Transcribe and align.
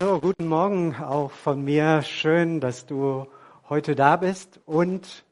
So, 0.00 0.18
guten 0.18 0.48
Morgen 0.48 0.96
auch 0.96 1.30
von 1.30 1.62
mir. 1.62 2.02
Schön, 2.02 2.58
dass 2.58 2.84
du 2.84 3.28
heute 3.68 3.94
da 3.94 4.16
bist. 4.16 4.58
Und 4.66 5.24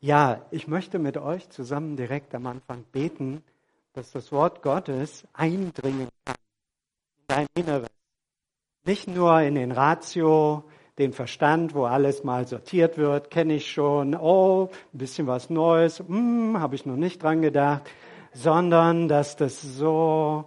ja, 0.00 0.40
ich 0.52 0.68
möchte 0.68 1.00
mit 1.00 1.16
euch 1.16 1.50
zusammen 1.50 1.96
direkt 1.96 2.32
am 2.36 2.46
Anfang 2.46 2.84
beten, 2.92 3.42
dass 3.92 4.12
das 4.12 4.30
Wort 4.30 4.62
Gottes 4.62 5.26
eindringen 5.32 6.06
kann 6.24 6.36
in 6.36 7.26
dein 7.26 7.46
Inneres. 7.56 7.88
Nicht 8.84 9.08
nur 9.08 9.40
in 9.40 9.56
den 9.56 9.72
Ratio, 9.72 10.62
den 10.98 11.12
Verstand, 11.12 11.74
wo 11.74 11.84
alles 11.84 12.22
mal 12.22 12.46
sortiert 12.46 12.98
wird, 12.98 13.32
kenne 13.32 13.54
ich 13.54 13.68
schon, 13.68 14.14
oh, 14.14 14.70
ein 14.94 14.98
bisschen 14.98 15.26
was 15.26 15.50
Neues, 15.50 15.98
hm, 15.98 16.60
habe 16.60 16.76
ich 16.76 16.86
noch 16.86 16.96
nicht 16.96 17.20
dran 17.20 17.42
gedacht, 17.42 17.90
sondern 18.32 19.08
dass 19.08 19.34
das 19.34 19.60
so 19.60 20.44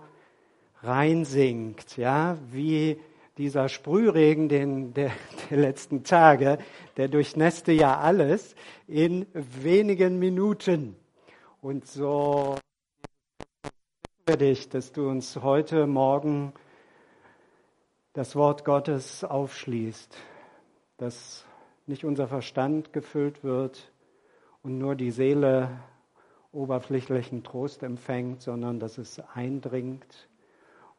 reinsinkt, 0.84 1.98
ja, 1.98 2.38
wie 2.50 2.98
dieser 3.38 3.68
Sprühregen 3.68 4.48
den, 4.48 4.94
der, 4.94 5.12
der 5.50 5.58
letzten 5.58 6.04
Tage, 6.04 6.58
der 6.98 7.08
durchnässte 7.08 7.72
ja 7.72 8.00
alles 8.00 8.56
in 8.88 9.26
wenigen 9.34 10.20
Minuten. 10.20 10.96
Und 11.62 11.86
so 11.88 12.56
wir 14.26 14.38
dich, 14.38 14.70
dass 14.70 14.92
du 14.92 15.10
uns 15.10 15.36
heute 15.42 15.86
Morgen 15.86 16.54
das 18.14 18.36
Wort 18.36 18.64
Gottes 18.64 19.24
aufschließt, 19.24 20.16
dass 20.98 21.46
nicht 21.86 22.06
unser 22.06 22.28
Verstand 22.28 22.94
gefüllt 22.94 23.44
wird 23.44 23.92
und 24.64 24.78
nur 24.78 24.96
die 24.96 25.12
Seele 25.12 25.70
oberflächlichen 26.54 27.44
Trost 27.44 27.84
empfängt, 27.84 28.42
sondern 28.42 28.80
dass 28.80 28.98
es 28.98 29.20
eindringt 29.34 30.30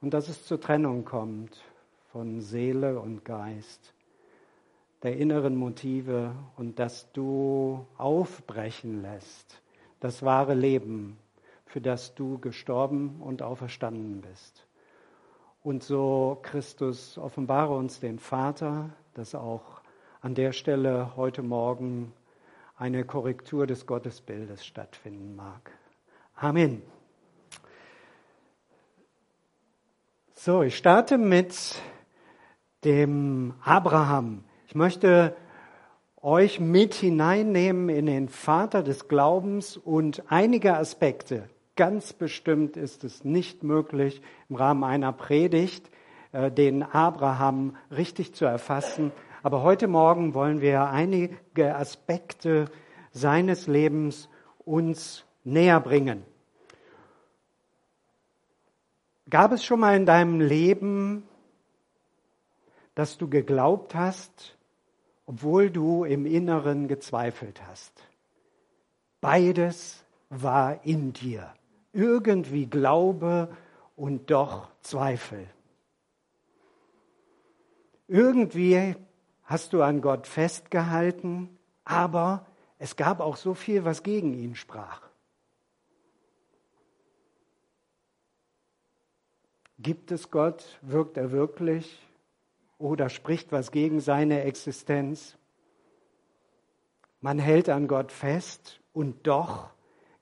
und 0.02 0.12
dass 0.12 0.28
es 0.28 0.44
zur 0.44 0.60
Trennung 0.60 1.04
kommt 1.06 1.64
von 2.16 2.40
Seele 2.40 2.98
und 2.98 3.26
Geist, 3.26 3.92
der 5.02 5.18
inneren 5.18 5.54
Motive 5.54 6.34
und 6.56 6.78
dass 6.78 7.12
du 7.12 7.86
aufbrechen 7.98 9.02
lässt, 9.02 9.60
das 10.00 10.22
wahre 10.22 10.54
Leben, 10.54 11.18
für 11.66 11.82
das 11.82 12.14
du 12.14 12.38
gestorben 12.38 13.20
und 13.20 13.42
auferstanden 13.42 14.22
bist. 14.22 14.66
Und 15.62 15.82
so, 15.82 16.38
Christus, 16.40 17.18
offenbare 17.18 17.74
uns 17.74 18.00
den 18.00 18.18
Vater, 18.18 18.88
dass 19.12 19.34
auch 19.34 19.82
an 20.22 20.34
der 20.34 20.52
Stelle 20.52 21.16
heute 21.16 21.42
Morgen 21.42 22.14
eine 22.78 23.04
Korrektur 23.04 23.66
des 23.66 23.84
Gottesbildes 23.84 24.64
stattfinden 24.64 25.36
mag. 25.36 25.70
Amen. 26.34 26.80
So, 30.32 30.62
ich 30.62 30.78
starte 30.78 31.18
mit 31.18 31.78
dem 32.86 33.52
Abraham. 33.64 34.44
Ich 34.68 34.76
möchte 34.76 35.34
euch 36.22 36.60
mit 36.60 36.94
hineinnehmen 36.94 37.88
in 37.88 38.06
den 38.06 38.28
Vater 38.28 38.84
des 38.84 39.08
Glaubens 39.08 39.76
und 39.76 40.22
einige 40.28 40.76
Aspekte. 40.76 41.48
Ganz 41.74 42.12
bestimmt 42.12 42.76
ist 42.76 43.02
es 43.02 43.24
nicht 43.24 43.64
möglich, 43.64 44.22
im 44.48 44.54
Rahmen 44.54 44.84
einer 44.84 45.12
Predigt 45.12 45.90
äh, 46.30 46.48
den 46.52 46.84
Abraham 46.84 47.76
richtig 47.90 48.34
zu 48.34 48.44
erfassen. 48.44 49.10
Aber 49.42 49.64
heute 49.64 49.88
Morgen 49.88 50.34
wollen 50.34 50.60
wir 50.60 50.84
einige 50.84 51.74
Aspekte 51.74 52.66
seines 53.10 53.66
Lebens 53.66 54.28
uns 54.64 55.24
näher 55.42 55.80
bringen. 55.80 56.22
Gab 59.28 59.50
es 59.50 59.64
schon 59.64 59.80
mal 59.80 59.96
in 59.96 60.06
deinem 60.06 60.40
Leben 60.40 61.24
dass 62.96 63.18
du 63.18 63.28
geglaubt 63.28 63.94
hast, 63.94 64.56
obwohl 65.26 65.70
du 65.70 66.04
im 66.04 66.24
Inneren 66.24 66.88
gezweifelt 66.88 67.60
hast. 67.68 67.92
Beides 69.20 70.02
war 70.30 70.84
in 70.84 71.12
dir. 71.12 71.52
Irgendwie 71.92 72.66
Glaube 72.66 73.54
und 73.96 74.30
doch 74.30 74.70
Zweifel. 74.80 75.46
Irgendwie 78.08 78.96
hast 79.44 79.74
du 79.74 79.82
an 79.82 80.00
Gott 80.00 80.26
festgehalten, 80.26 81.50
aber 81.84 82.46
es 82.78 82.96
gab 82.96 83.20
auch 83.20 83.36
so 83.36 83.52
viel, 83.52 83.84
was 83.84 84.02
gegen 84.02 84.32
ihn 84.32 84.54
sprach. 84.54 85.02
Gibt 89.78 90.10
es 90.12 90.30
Gott? 90.30 90.78
Wirkt 90.80 91.18
er 91.18 91.30
wirklich? 91.30 92.05
Oder 92.78 93.08
spricht 93.08 93.52
was 93.52 93.70
gegen 93.70 94.00
seine 94.00 94.42
Existenz. 94.42 95.36
Man 97.20 97.38
hält 97.38 97.68
an 97.68 97.88
Gott 97.88 98.12
fest 98.12 98.80
und 98.92 99.26
doch 99.26 99.70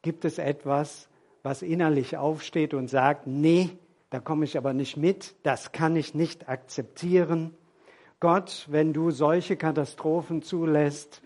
gibt 0.03 0.25
es 0.25 0.38
etwas, 0.38 1.09
was 1.42 1.62
innerlich 1.62 2.16
aufsteht 2.16 2.75
und 2.75 2.88
sagt, 2.88 3.26
nee, 3.26 3.70
da 4.10 4.20
komme 4.20 4.44
ich 4.44 4.56
aber 4.56 4.72
nicht 4.72 4.97
mit, 4.97 5.34
das 5.42 5.72
kann 5.72 5.97
ich 5.97 6.15
nicht 6.15 6.48
akzeptieren. 6.48 7.54
Gott, 8.20 8.66
wenn 8.71 8.92
du 8.92 9.10
solche 9.10 9.56
Katastrophen 9.56 10.42
zulässt, 10.42 11.21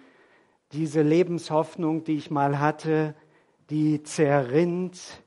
diese 0.73 1.03
Lebenshoffnung, 1.03 2.05
die 2.05 2.17
ich 2.17 2.31
mal 2.31 2.59
hatte, 2.59 3.15
die 3.71 4.03
zerrinnt, 4.03 5.23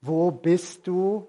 wo 0.00 0.30
bist 0.30 0.86
du? 0.86 1.26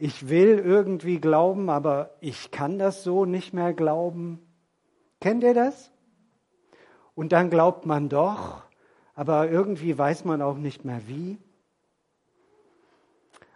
Ich 0.00 0.28
will 0.28 0.60
irgendwie 0.60 1.20
glauben, 1.20 1.68
aber 1.68 2.14
ich 2.20 2.52
kann 2.52 2.78
das 2.78 3.02
so 3.02 3.24
nicht 3.24 3.52
mehr 3.52 3.74
glauben. 3.74 4.38
Kennt 5.20 5.42
ihr 5.42 5.54
das? 5.54 5.90
Und 7.16 7.32
dann 7.32 7.50
glaubt 7.50 7.84
man 7.84 8.08
doch, 8.08 8.62
aber 9.14 9.50
irgendwie 9.50 9.98
weiß 9.98 10.24
man 10.24 10.40
auch 10.40 10.56
nicht 10.56 10.84
mehr 10.84 11.00
wie. 11.08 11.36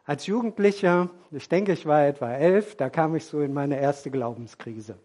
Als 0.04 0.26
Jugendlicher, 0.26 1.10
ich 1.30 1.48
denke, 1.48 1.72
ich 1.72 1.86
war 1.86 2.04
etwa 2.04 2.32
elf, 2.32 2.74
da 2.74 2.90
kam 2.90 3.14
ich 3.14 3.24
so 3.24 3.40
in 3.40 3.54
meine 3.54 3.80
erste 3.80 4.10
Glaubenskrise. 4.10 4.98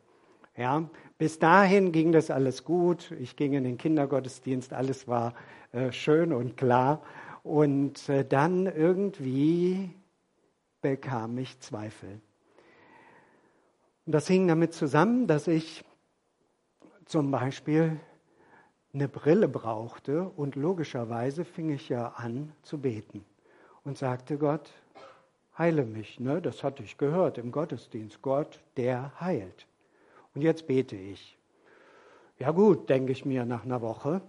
Ja, 0.55 0.89
bis 1.19 1.37
dahin 1.37 1.91
ging 1.91 2.11
das 2.11 2.31
alles 2.31 2.63
gut. 2.63 3.11
Ich 3.19 3.35
ging 3.35 3.53
in 3.53 3.63
den 3.63 3.77
Kindergottesdienst, 3.77 4.73
alles 4.73 5.07
war 5.07 5.35
äh, 5.71 5.91
schön 5.91 6.33
und 6.33 6.57
klar. 6.57 7.03
Und 7.43 8.09
äh, 8.09 8.25
dann 8.25 8.65
irgendwie 8.65 9.93
bekam 10.87 11.37
ich 11.37 11.59
Zweifel. 11.59 12.21
Und 14.05 14.13
das 14.13 14.25
hing 14.27 14.47
damit 14.47 14.73
zusammen, 14.73 15.27
dass 15.27 15.47
ich 15.47 15.83
zum 17.03 17.29
Beispiel 17.29 17.99
eine 18.93 19.09
Brille 19.09 19.49
brauchte 19.49 20.29
und 20.29 20.55
logischerweise 20.55 21.43
fing 21.43 21.71
ich 21.71 21.89
ja 21.89 22.13
an 22.15 22.53
zu 22.61 22.77
beten 22.77 23.25
und 23.83 23.97
sagte 23.97 24.37
Gott, 24.37 24.71
heile 25.57 25.83
mich. 25.83 26.21
Ne? 26.21 26.41
Das 26.41 26.63
hatte 26.63 26.83
ich 26.83 26.97
gehört 26.97 27.37
im 27.37 27.51
Gottesdienst. 27.51 28.21
Gott, 28.21 28.61
der 28.77 29.11
heilt. 29.19 29.67
Und 30.33 30.41
jetzt 30.41 30.67
bete 30.67 30.95
ich. 30.95 31.37
Ja 32.39 32.51
gut, 32.51 32.89
denke 32.89 33.11
ich 33.11 33.25
mir 33.25 33.43
nach 33.43 33.65
einer 33.65 33.81
Woche, 33.81 34.21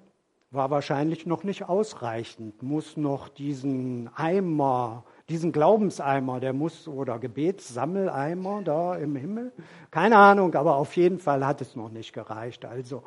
war 0.51 0.71
wahrscheinlich 0.71 1.25
noch 1.25 1.45
nicht 1.45 1.69
ausreichend, 1.69 2.65
muss 2.65 2.97
noch 2.97 3.29
diesen 3.29 4.11
Eimer 4.17 5.05
diesen 5.29 5.53
Glaubenseimer, 5.53 6.41
der 6.41 6.53
muss, 6.53 6.89
oder 6.89 7.19
Gebetssammeleimer 7.19 8.63
da 8.63 8.97
im 8.97 9.15
Himmel. 9.15 9.53
Keine 9.91 10.17
Ahnung, 10.17 10.55
aber 10.55 10.77
auf 10.77 10.97
jeden 10.97 11.19
Fall 11.19 11.47
hat 11.47 11.61
es 11.61 11.77
noch 11.77 11.91
nicht 11.91 12.13
gereicht. 12.13 12.65
Also 12.65 13.03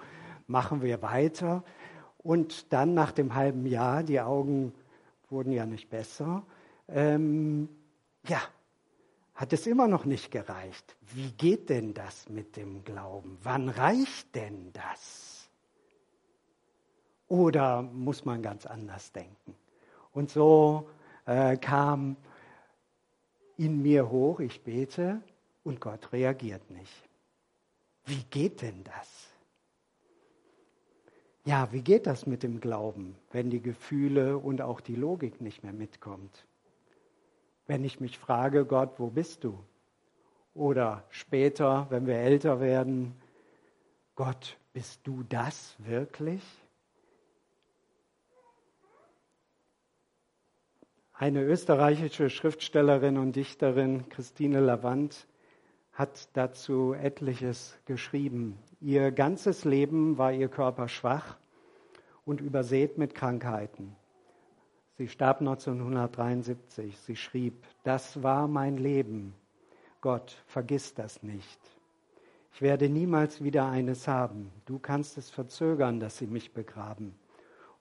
machen 0.48 0.82
wir 0.82 1.02
weiter. 1.02 1.64
Und 2.20 2.72
dann 2.72 2.94
nach 2.94 3.12
dem 3.12 3.34
halben 3.34 3.66
Jahr, 3.66 4.04
die 4.04 4.22
Augen 4.22 4.74
wurden 5.30 5.52
ja 5.52 5.66
nicht 5.66 5.90
besser, 5.90 6.44
ähm, 6.88 7.70
ja, 8.28 8.40
hat 9.34 9.54
es 9.54 9.66
immer 9.66 9.88
noch 9.88 10.06
nicht 10.06 10.30
gereicht. 10.30 10.96
Wie 11.14 11.32
geht 11.32 11.70
denn 11.70 11.96
das 11.96 12.30
mit 12.30 12.58
dem 12.58 12.84
Glauben? 12.84 13.40
Wann 13.42 13.70
reicht 13.70 14.36
denn 14.36 14.72
das? 14.74 15.50
Oder 17.28 17.82
muss 17.82 18.26
man 18.26 18.44
ganz 18.44 18.68
anders 18.68 19.12
denken? 19.14 19.56
Und 20.12 20.30
so 20.30 20.90
äh, 21.26 21.58
kam 21.58 22.16
in 23.58 23.82
mir 23.82 24.10
hoch, 24.10 24.40
ich 24.40 24.62
bete 24.62 25.22
und 25.64 25.80
Gott 25.80 26.12
reagiert 26.14 26.70
nicht. 26.72 27.10
Wie 28.06 28.24
geht 28.30 28.62
denn 28.62 28.84
das? 28.84 29.32
Ja, 31.44 31.72
wie 31.72 31.82
geht 31.82 32.06
das 32.06 32.28
mit 32.28 32.44
dem 32.44 32.60
Glauben, 32.60 33.16
wenn 33.32 33.50
die 33.50 33.62
Gefühle 33.62 34.38
und 34.38 34.62
auch 34.62 34.80
die 34.80 34.96
Logik 34.96 35.42
nicht 35.42 35.64
mehr 35.64 35.74
mitkommt? 35.74 36.46
Wenn 37.66 37.84
ich 37.84 38.00
mich 38.00 38.18
frage, 38.18 38.66
Gott, 38.66 39.00
wo 39.00 39.08
bist 39.08 39.44
du? 39.44 39.58
Oder 40.54 41.04
später, 41.10 41.88
wenn 41.90 42.06
wir 42.06 42.16
älter 42.16 42.60
werden, 42.60 43.16
Gott, 44.16 44.58
bist 44.74 45.00
du 45.04 45.24
das 45.24 45.76
wirklich? 45.80 46.44
Eine 51.22 51.44
österreichische 51.44 52.32
Schriftstellerin 52.32 53.20
und 53.20 53.36
Dichterin, 53.36 54.10
Christine 54.10 54.60
Lavant, 54.60 55.28
hat 55.94 56.30
dazu 56.34 56.96
etliches 56.96 57.78
geschrieben. 57.86 58.58
Ihr 58.80 59.12
ganzes 59.12 59.64
Leben 59.64 60.18
war 60.18 60.34
ihr 60.34 60.48
Körper 60.48 60.88
schwach 60.88 61.38
und 62.26 62.42
übersät 62.42 62.98
mit 62.98 63.14
Krankheiten. 63.14 63.96
Sie 64.98 65.08
starb 65.08 65.42
1973. 65.42 66.98
Sie 66.98 67.16
schrieb, 67.16 67.68
das 67.84 68.24
war 68.24 68.48
mein 68.48 68.78
Leben. 68.78 69.36
Gott, 70.02 70.36
vergiss 70.48 70.96
das 70.96 71.22
nicht. 71.22 71.60
Ich 72.52 72.64
werde 72.64 72.90
niemals 72.90 73.44
wieder 73.44 73.68
eines 73.68 74.08
haben. 74.08 74.52
Du 74.66 74.80
kannst 74.80 75.20
es 75.20 75.30
verzögern, 75.30 76.00
dass 76.00 76.18
sie 76.18 76.26
mich 76.26 76.52
begraben 76.52 77.14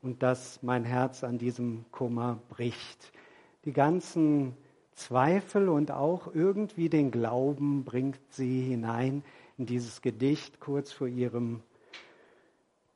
und 0.02 0.22
dass 0.22 0.62
mein 0.62 0.84
Herz 0.84 1.25
an 1.25 1.38
diesem 1.38 1.87
Kummer 1.90 2.38
bricht. 2.50 3.12
Die 3.67 3.73
ganzen 3.75 4.57
Zweifel 4.95 5.69
und 5.69 5.91
auch 5.91 6.35
irgendwie 6.35 6.89
den 6.89 7.11
Glauben 7.11 7.85
bringt 7.85 8.19
sie 8.31 8.62
hinein 8.62 9.23
in 9.59 9.67
dieses 9.67 10.01
Gedicht 10.01 10.61
kurz 10.61 10.93
vor 10.93 11.07
ihrem 11.07 11.61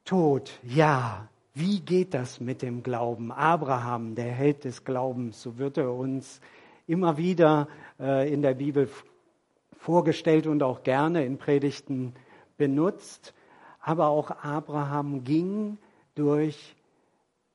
Tod. 0.07 0.59
Ja, 0.63 1.29
wie 1.53 1.81
geht 1.81 2.15
das 2.15 2.41
mit 2.41 2.63
dem 2.63 2.83
Glauben? 2.83 3.31
Abraham, 3.31 4.15
der 4.15 4.33
Held 4.33 4.65
des 4.65 4.85
Glaubens, 4.85 5.43
so 5.43 5.59
wird 5.59 5.77
er 5.77 5.93
uns 5.93 6.41
immer 6.87 7.19
wieder 7.19 7.69
äh, 8.01 8.33
in 8.33 8.41
der 8.41 8.55
Bibel 8.55 8.89
vorgestellt 9.77 10.47
und 10.47 10.63
auch 10.63 10.83
gerne 10.83 11.27
in 11.27 11.37
Predigten 11.37 12.15
benutzt. 12.57 13.35
Aber 13.81 14.09
auch 14.09 14.31
Abraham 14.31 15.25
ging 15.25 15.77
durch 16.15 16.74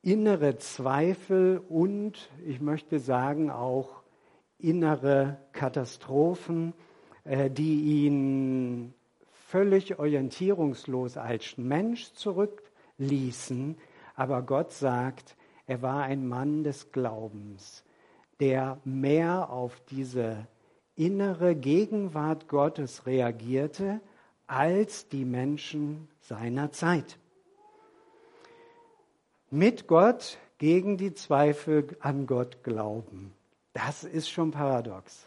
innere 0.02 0.58
Zweifel 0.58 1.62
und, 1.70 2.30
ich 2.46 2.62
möchte 2.62 3.00
sagen, 3.00 3.52
auch 3.52 4.04
innere 4.58 5.38
Katastrophen, 5.52 6.74
äh, 7.24 7.50
die 7.50 8.06
ihn 8.06 8.94
völlig 9.48 10.00
orientierungslos 10.00 11.18
als 11.18 11.58
Mensch 11.58 12.14
zurückließen. 12.14 13.78
Aber 14.16 14.42
Gott 14.42 14.72
sagt, 14.72 15.36
er 15.66 15.82
war 15.82 16.04
ein 16.04 16.28
Mann 16.28 16.64
des 16.64 16.92
Glaubens, 16.92 17.84
der 18.40 18.80
mehr 18.84 19.50
auf 19.50 19.82
diese 19.90 20.48
innere 20.96 21.56
Gegenwart 21.56 22.48
Gottes 22.48 23.06
reagierte 23.06 24.02
als 24.48 25.08
die 25.10 25.26
Menschen 25.26 26.10
seiner 26.20 26.72
Zeit. 26.72 27.19
Mit 29.52 29.88
Gott 29.88 30.38
gegen 30.60 30.98
die 30.98 31.16
Zweifel 31.16 31.98
an 32.02 32.28
Gott 32.28 32.64
glauben. 32.64 33.34
Das 33.74 34.04
ist 34.04 34.30
schon 34.30 34.52
paradox. 34.52 35.26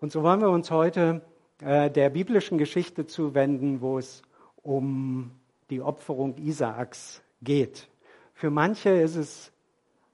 Und 0.00 0.12
so 0.12 0.22
wollen 0.22 0.40
wir 0.40 0.50
uns 0.50 0.70
heute 0.70 1.22
äh, 1.60 1.90
der 1.90 2.10
biblischen 2.10 2.56
Geschichte 2.56 3.06
zuwenden, 3.06 3.80
wo 3.80 3.98
es 3.98 4.22
um 4.62 5.32
die 5.70 5.80
Opferung 5.80 6.36
Isaaks 6.38 7.20
geht. 7.42 7.88
Für 8.32 8.50
manche 8.50 8.90
ist 8.90 9.16
es 9.16 9.52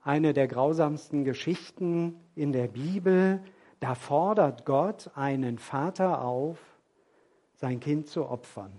eine 0.02 0.32
der 0.32 0.48
grausamsten 0.48 1.24
Geschichten 1.24 2.18
in 2.34 2.52
der 2.52 2.68
Bibel. 2.68 3.42
Da 3.80 3.94
fordert 3.94 4.64
Gott 4.64 5.10
einen 5.14 5.58
Vater 5.58 6.22
auf, 6.22 6.58
sein 7.56 7.78
Kind 7.78 8.08
zu 8.08 8.26
opfern. 8.26 8.72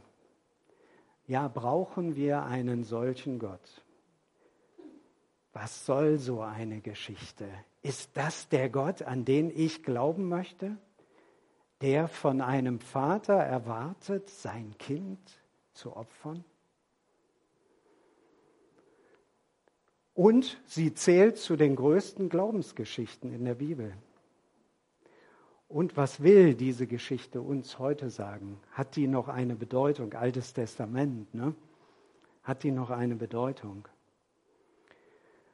Ja, 1.29 1.47
brauchen 1.47 2.15
wir 2.15 2.41
einen 2.41 2.83
solchen 2.83 3.37
Gott? 3.37 3.83
Was 5.53 5.85
soll 5.85 6.17
so 6.17 6.41
eine 6.41 6.81
Geschichte? 6.81 7.47
Ist 7.83 8.17
das 8.17 8.49
der 8.49 8.67
Gott, 8.67 9.03
an 9.03 9.25
den 9.25 9.51
ich 9.55 9.83
glauben 9.83 10.27
möchte, 10.27 10.75
der 11.81 12.07
von 12.07 12.41
einem 12.41 12.79
Vater 12.79 13.35
erwartet, 13.35 14.27
sein 14.31 14.75
Kind 14.79 15.19
zu 15.73 15.95
opfern? 15.95 16.43
Und 20.15 20.59
sie 20.65 20.95
zählt 20.95 21.37
zu 21.37 21.57
den 21.57 21.75
größten 21.75 22.29
Glaubensgeschichten 22.29 23.31
in 23.31 23.45
der 23.45 23.53
Bibel. 23.53 23.93
Und 25.69 25.95
was 25.95 26.21
will 26.21 26.55
diese 26.55 26.87
Geschichte 26.87 27.41
uns 27.41 27.79
heute 27.79 28.09
sagen? 28.09 28.59
Hat 28.71 28.95
die 28.95 29.07
noch 29.07 29.29
eine 29.29 29.55
Bedeutung? 29.55 30.13
Altes 30.13 30.53
Testament, 30.53 31.33
ne? 31.33 31.55
Hat 32.43 32.63
die 32.63 32.71
noch 32.71 32.89
eine 32.89 33.15
Bedeutung? 33.15 33.87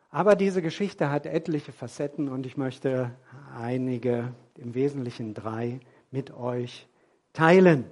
Aber 0.09 0.35
diese 0.35 0.61
Geschichte 0.61 1.11
hat 1.11 1.25
etliche 1.25 1.73
Facetten 1.73 2.29
und 2.29 2.45
ich 2.45 2.55
möchte 2.55 3.11
einige, 3.53 4.33
im 4.55 4.73
Wesentlichen 4.73 5.33
drei, 5.33 5.81
mit 6.11 6.33
euch 6.33 6.87
teilen. 7.33 7.83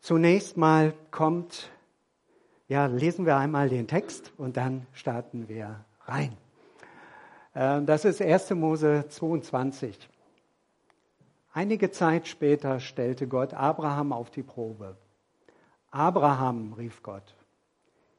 Zunächst 0.00 0.56
mal 0.56 0.92
kommt 1.12 1.70
ja, 2.68 2.86
lesen 2.86 3.26
wir 3.26 3.36
einmal 3.36 3.68
den 3.68 3.86
Text 3.86 4.32
und 4.36 4.56
dann 4.56 4.86
starten 4.92 5.48
wir 5.48 5.84
rein. 6.06 6.36
Ähm, 7.58 7.86
das 7.86 8.04
ist 8.04 8.20
1. 8.20 8.50
Mose 8.50 9.06
22. 9.08 10.10
Einige 11.54 11.90
Zeit 11.90 12.28
später 12.28 12.80
stellte 12.80 13.26
Gott 13.26 13.54
Abraham 13.54 14.12
auf 14.12 14.30
die 14.30 14.42
Probe. 14.42 14.94
Abraham, 15.90 16.74
rief 16.74 17.02
Gott. 17.02 17.34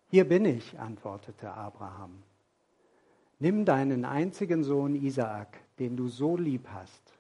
Hier 0.10 0.28
bin 0.28 0.44
ich, 0.46 0.80
antwortete 0.80 1.52
Abraham. 1.52 2.24
Nimm 3.38 3.64
deinen 3.64 4.06
einzigen 4.06 4.64
Sohn 4.64 4.96
Isaak, 4.96 5.60
den 5.78 5.96
du 5.96 6.08
so 6.08 6.36
lieb 6.36 6.68
hast, 6.74 7.14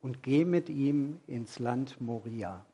und 0.00 0.24
geh 0.24 0.44
mit 0.44 0.68
ihm 0.68 1.20
ins 1.28 1.60
Land 1.60 2.00
Moria. 2.00 2.66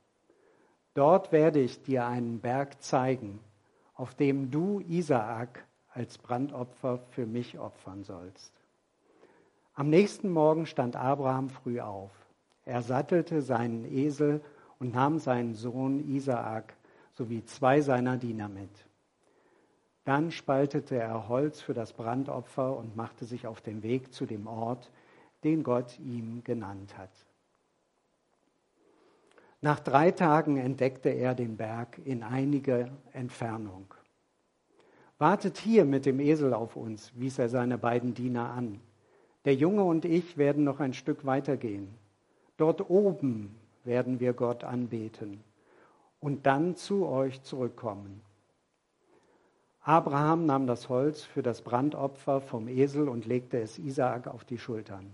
Dort 0.94 1.32
werde 1.32 1.60
ich 1.60 1.82
dir 1.82 2.06
einen 2.06 2.40
Berg 2.40 2.82
zeigen, 2.82 3.40
auf 3.92 4.14
dem 4.14 4.50
du 4.50 4.80
Isaak 4.88 5.67
als 5.98 6.16
Brandopfer 6.16 7.00
für 7.10 7.26
mich 7.26 7.58
opfern 7.58 8.04
sollst. 8.04 8.52
Am 9.74 9.90
nächsten 9.90 10.30
Morgen 10.30 10.64
stand 10.66 10.94
Abraham 10.94 11.50
früh 11.50 11.80
auf. 11.80 12.12
Er 12.64 12.82
sattelte 12.82 13.42
seinen 13.42 13.84
Esel 13.84 14.40
und 14.78 14.94
nahm 14.94 15.18
seinen 15.18 15.54
Sohn 15.54 15.98
Isaak 16.08 16.74
sowie 17.14 17.44
zwei 17.44 17.80
seiner 17.80 18.16
Diener 18.16 18.48
mit. 18.48 18.70
Dann 20.04 20.30
spaltete 20.30 20.94
er 20.94 21.28
Holz 21.28 21.60
für 21.60 21.74
das 21.74 21.92
Brandopfer 21.92 22.76
und 22.76 22.94
machte 22.94 23.24
sich 23.24 23.48
auf 23.48 23.60
den 23.60 23.82
Weg 23.82 24.14
zu 24.14 24.24
dem 24.24 24.46
Ort, 24.46 24.92
den 25.42 25.64
Gott 25.64 25.98
ihm 25.98 26.44
genannt 26.44 26.96
hat. 26.96 27.10
Nach 29.60 29.80
drei 29.80 30.12
Tagen 30.12 30.58
entdeckte 30.58 31.08
er 31.08 31.34
den 31.34 31.56
Berg 31.56 31.98
in 32.04 32.22
einiger 32.22 32.88
Entfernung. 33.12 33.92
Wartet 35.18 35.58
hier 35.58 35.84
mit 35.84 36.06
dem 36.06 36.20
Esel 36.20 36.54
auf 36.54 36.76
uns, 36.76 37.12
wies 37.16 37.40
er 37.40 37.48
seine 37.48 37.76
beiden 37.76 38.14
Diener 38.14 38.50
an. 38.50 38.80
Der 39.44 39.54
Junge 39.54 39.82
und 39.82 40.04
ich 40.04 40.36
werden 40.36 40.62
noch 40.62 40.78
ein 40.78 40.94
Stück 40.94 41.26
weitergehen. 41.26 41.88
Dort 42.56 42.88
oben 42.88 43.56
werden 43.84 44.20
wir 44.20 44.32
Gott 44.32 44.62
anbeten 44.62 45.42
und 46.20 46.46
dann 46.46 46.76
zu 46.76 47.06
euch 47.06 47.42
zurückkommen. 47.42 48.20
Abraham 49.80 50.46
nahm 50.46 50.66
das 50.66 50.88
Holz 50.88 51.22
für 51.22 51.42
das 51.42 51.62
Brandopfer 51.62 52.40
vom 52.40 52.68
Esel 52.68 53.08
und 53.08 53.26
legte 53.26 53.58
es 53.58 53.78
Isaak 53.78 54.28
auf 54.28 54.44
die 54.44 54.58
Schultern. 54.58 55.12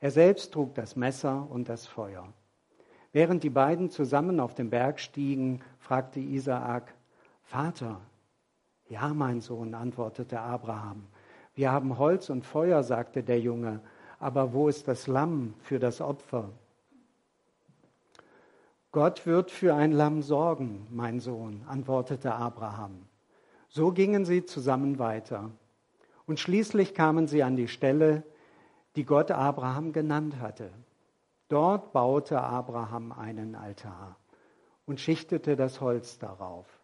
Er 0.00 0.10
selbst 0.10 0.52
trug 0.52 0.74
das 0.74 0.96
Messer 0.96 1.46
und 1.48 1.68
das 1.68 1.86
Feuer. 1.86 2.26
Während 3.12 3.42
die 3.42 3.50
beiden 3.50 3.90
zusammen 3.90 4.40
auf 4.40 4.54
den 4.54 4.68
Berg 4.68 5.00
stiegen, 5.00 5.60
fragte 5.78 6.20
Isaak, 6.20 6.94
Vater, 7.42 8.00
ja, 8.90 9.14
mein 9.14 9.40
Sohn, 9.40 9.72
antwortete 9.74 10.40
Abraham, 10.40 11.06
wir 11.54 11.72
haben 11.72 11.96
Holz 11.96 12.28
und 12.28 12.44
Feuer, 12.44 12.82
sagte 12.82 13.22
der 13.22 13.40
Junge, 13.40 13.80
aber 14.18 14.52
wo 14.52 14.68
ist 14.68 14.88
das 14.88 15.06
Lamm 15.06 15.54
für 15.60 15.78
das 15.78 16.00
Opfer? 16.00 16.50
Gott 18.92 19.24
wird 19.26 19.52
für 19.52 19.74
ein 19.74 19.92
Lamm 19.92 20.22
sorgen, 20.22 20.86
mein 20.90 21.20
Sohn, 21.20 21.62
antwortete 21.68 22.34
Abraham. 22.34 23.06
So 23.68 23.92
gingen 23.92 24.24
sie 24.24 24.44
zusammen 24.44 24.98
weiter. 24.98 25.50
Und 26.26 26.40
schließlich 26.40 26.92
kamen 26.92 27.28
sie 27.28 27.44
an 27.44 27.54
die 27.54 27.68
Stelle, 27.68 28.24
die 28.96 29.04
Gott 29.04 29.30
Abraham 29.30 29.92
genannt 29.92 30.40
hatte. 30.40 30.70
Dort 31.48 31.92
baute 31.92 32.40
Abraham 32.40 33.12
einen 33.12 33.54
Altar 33.54 34.16
und 34.86 34.98
schichtete 34.98 35.54
das 35.54 35.80
Holz 35.80 36.18
darauf. 36.18 36.79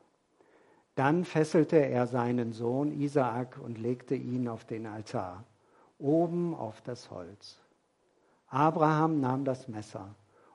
Dann 0.96 1.24
fesselte 1.24 1.76
er 1.76 2.06
seinen 2.06 2.52
Sohn 2.52 2.90
Isaak 3.00 3.58
und 3.62 3.78
legte 3.78 4.14
ihn 4.14 4.48
auf 4.48 4.64
den 4.64 4.86
Altar, 4.86 5.44
oben 5.98 6.54
auf 6.54 6.80
das 6.80 7.10
Holz. 7.10 7.58
Abraham 8.48 9.20
nahm 9.20 9.44
das 9.44 9.68
Messer, 9.68 10.14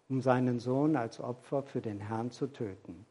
um 0.10 0.19
seinen 0.21 0.60
Sohn 0.60 0.95
als 0.95 1.19
Opfer 1.19 1.62
für 1.62 1.79
den 1.79 2.00
Herrn 2.00 2.31
zu 2.31 2.48
töten. 2.48 3.05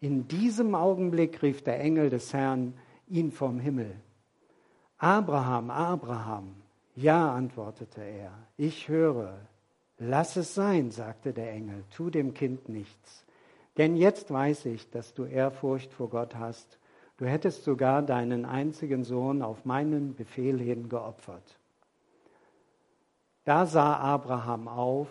In 0.00 0.28
diesem 0.28 0.74
Augenblick 0.74 1.42
rief 1.42 1.62
der 1.64 1.80
Engel 1.80 2.10
des 2.10 2.34
Herrn 2.34 2.74
ihn 3.08 3.32
vom 3.32 3.58
Himmel. 3.58 3.96
Abraham, 4.98 5.70
Abraham. 5.70 6.54
Ja, 6.96 7.34
antwortete 7.34 8.02
er, 8.02 8.32
ich 8.58 8.88
höre. 8.88 9.38
Lass 9.96 10.36
es 10.36 10.54
sein, 10.54 10.90
sagte 10.90 11.32
der 11.32 11.52
Engel, 11.52 11.84
tu 11.96 12.10
dem 12.10 12.34
Kind 12.34 12.68
nichts. 12.68 13.24
Denn 13.80 13.96
jetzt 13.96 14.30
weiß 14.30 14.66
ich, 14.66 14.90
dass 14.90 15.14
du 15.14 15.24
Ehrfurcht 15.24 15.94
vor 15.94 16.10
Gott 16.10 16.34
hast. 16.34 16.78
Du 17.16 17.24
hättest 17.24 17.64
sogar 17.64 18.02
deinen 18.02 18.44
einzigen 18.44 19.04
Sohn 19.04 19.40
auf 19.40 19.64
meinen 19.64 20.14
Befehl 20.14 20.60
hin 20.60 20.90
geopfert. 20.90 21.58
Da 23.44 23.64
sah 23.64 23.96
Abraham 23.96 24.68
auf 24.68 25.08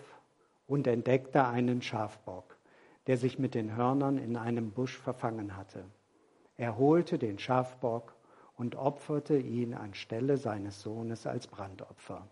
und 0.67 0.85
entdeckte 0.85 1.47
einen 1.47 1.81
Schafbock, 1.81 2.57
der 3.07 3.17
sich 3.17 3.39
mit 3.39 3.55
den 3.55 3.75
Hörnern 3.75 4.19
in 4.19 4.37
einem 4.37 4.69
Busch 4.69 4.99
verfangen 4.99 5.57
hatte. 5.57 5.83
Er 6.55 6.77
holte 6.77 7.17
den 7.17 7.39
Schafbock 7.39 8.13
und 8.55 8.75
opferte 8.75 9.39
ihn 9.39 9.73
anstelle 9.73 10.37
seines 10.37 10.79
Sohnes 10.83 11.25
als 11.25 11.47
Brandopfer. 11.47 12.27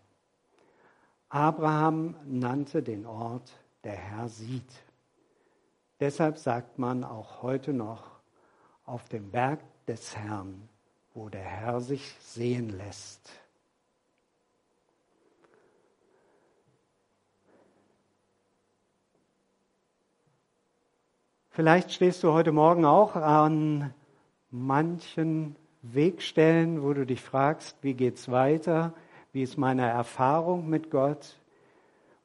Abraham 1.30 2.14
nannte 2.26 2.84
den 2.84 3.06
Ort, 3.06 3.50
der 3.82 3.96
Herr 3.96 4.28
sieht. 4.28 4.87
Deshalb 6.00 6.38
sagt 6.38 6.78
man 6.78 7.02
auch 7.02 7.42
heute 7.42 7.72
noch, 7.72 8.18
auf 8.84 9.08
dem 9.08 9.30
Berg 9.30 9.60
des 9.86 10.16
Herrn, 10.16 10.68
wo 11.12 11.28
der 11.28 11.42
Herr 11.42 11.80
sich 11.80 12.14
sehen 12.20 12.70
lässt. 12.70 13.30
Vielleicht 21.50 21.90
stehst 21.90 22.22
du 22.22 22.32
heute 22.32 22.52
Morgen 22.52 22.84
auch 22.84 23.16
an 23.16 23.92
manchen 24.50 25.56
Wegstellen, 25.82 26.84
wo 26.84 26.92
du 26.92 27.04
dich 27.04 27.20
fragst, 27.20 27.76
wie 27.82 27.94
geht's 27.94 28.30
weiter? 28.30 28.94
Wie 29.32 29.42
ist 29.42 29.58
meine 29.58 29.82
Erfahrung 29.82 30.68
mit 30.68 30.90
Gott? 30.92 31.36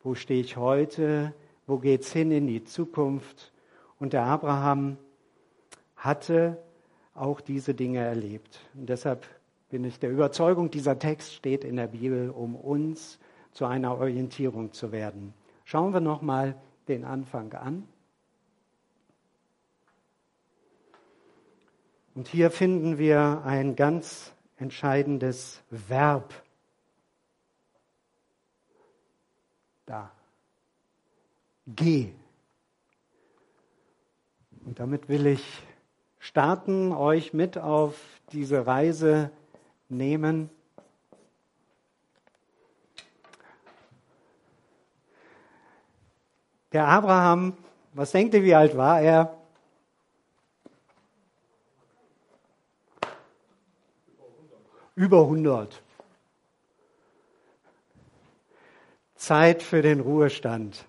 Wo 0.03 0.13
stehe 0.13 0.41
ich 0.41 0.57
heute? 0.57 1.33
Wo 1.65 1.79
geht's 1.79 2.13
hin 2.13 2.31
in 2.31 2.45
die 2.45 2.63
Zukunft? 2.63 3.52
Und 4.03 4.11
der 4.11 4.25
Abraham 4.25 4.97
hatte 5.95 6.61
auch 7.15 7.39
diese 7.39 7.73
Dinge 7.73 7.99
erlebt. 7.99 8.59
Und 8.73 8.89
deshalb 8.89 9.25
bin 9.69 9.85
ich 9.85 9.97
der 9.97 10.11
Überzeugung, 10.11 10.69
dieser 10.69 10.99
Text 10.99 11.33
steht 11.33 11.63
in 11.63 11.77
der 11.77 11.87
Bibel, 11.87 12.29
um 12.29 12.57
uns 12.57 13.17
zu 13.53 13.63
einer 13.65 13.97
Orientierung 13.97 14.73
zu 14.73 14.91
werden. 14.91 15.33
Schauen 15.63 15.93
wir 15.93 16.01
noch 16.01 16.21
mal 16.21 16.61
den 16.89 17.05
Anfang 17.05 17.53
an. 17.53 17.87
Und 22.13 22.27
hier 22.27 22.51
finden 22.51 22.97
wir 22.97 23.43
ein 23.45 23.77
ganz 23.77 24.33
entscheidendes 24.57 25.63
Verb. 25.69 26.33
Da. 29.85 30.11
Geh. 31.65 32.13
Und 34.65 34.79
damit 34.79 35.09
will 35.09 35.27
ich 35.27 35.63
starten, 36.19 36.93
euch 36.93 37.33
mit 37.33 37.57
auf 37.57 37.99
diese 38.31 38.65
Reise 38.65 39.29
nehmen. 39.89 40.49
Der 46.71 46.87
Abraham, 46.87 47.55
was 47.93 48.11
denkt 48.11 48.33
ihr, 48.33 48.43
wie 48.43 48.55
alt 48.55 48.75
war 48.75 49.01
er? 49.01 49.37
Über 54.95 55.21
100. 55.21 55.81
Zeit 59.15 59.61
für 59.61 59.81
den 59.81 59.99
Ruhestand. 59.99 60.85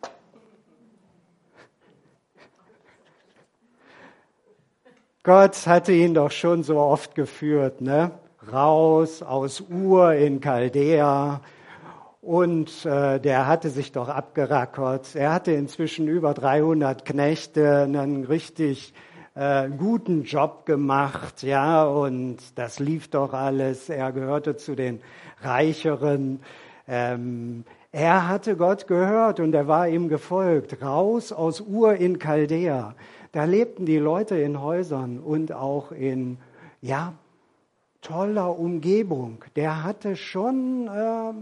Gott 5.25 5.67
hatte 5.67 5.93
ihn 5.93 6.13
doch 6.13 6.31
schon 6.31 6.65
so 6.65 6.77
oft 6.77 7.15
geführt, 7.15 7.81
ne? 7.81 8.11
Raus 8.53 9.23
aus 9.23 9.63
Ur 9.71 10.13
in 10.13 10.43
Chaldea. 10.43 11.41
Und 12.21 12.85
äh, 12.85 13.19
der 13.21 13.47
hatte 13.47 13.71
sich 13.71 13.91
doch 13.91 14.11
abgerackert. 14.11 15.17
Er 15.17 15.33
hatte 15.33 15.53
inzwischen 15.53 16.09
über 16.09 16.35
300 16.35 17.07
Knechte, 17.07 17.85
einen 17.85 18.25
richtig 18.25 18.93
äh, 19.35 19.71
guten 19.71 20.25
Job 20.25 20.67
gemacht, 20.67 21.43
ja, 21.43 21.85
und 21.85 22.37
das 22.57 22.79
lief 22.79 23.09
doch 23.09 23.33
alles. 23.33 23.89
Er 23.89 24.13
gehörte 24.13 24.57
zu 24.57 24.75
den 24.75 25.01
Reicheren. 25.41 26.41
Ähm, 26.87 27.65
er 27.93 28.29
hatte 28.29 28.57
Gott 28.57 28.87
gehört 28.87 29.41
und 29.41 29.55
er 29.55 29.69
war 29.69 29.89
ihm 29.89 30.11
gefolgt. 30.11 30.83
Raus 30.83 31.33
aus 31.33 31.63
Ur 31.63 31.95
in 31.95 32.19
Chaldea. 32.19 32.95
Da 33.35 33.47
lebten 33.47 33.85
die 33.85 33.99
Leute 33.99 34.37
in 34.37 34.63
Häusern 34.63 35.19
und 35.19 35.53
auch 35.53 35.91
in, 35.91 36.39
ja, 36.81 37.15
toller 38.01 38.57
Umgebung. 38.57 39.45
Der 39.57 39.83
hatte 39.83 40.15
schon 40.15 40.87
äh, 40.87 41.33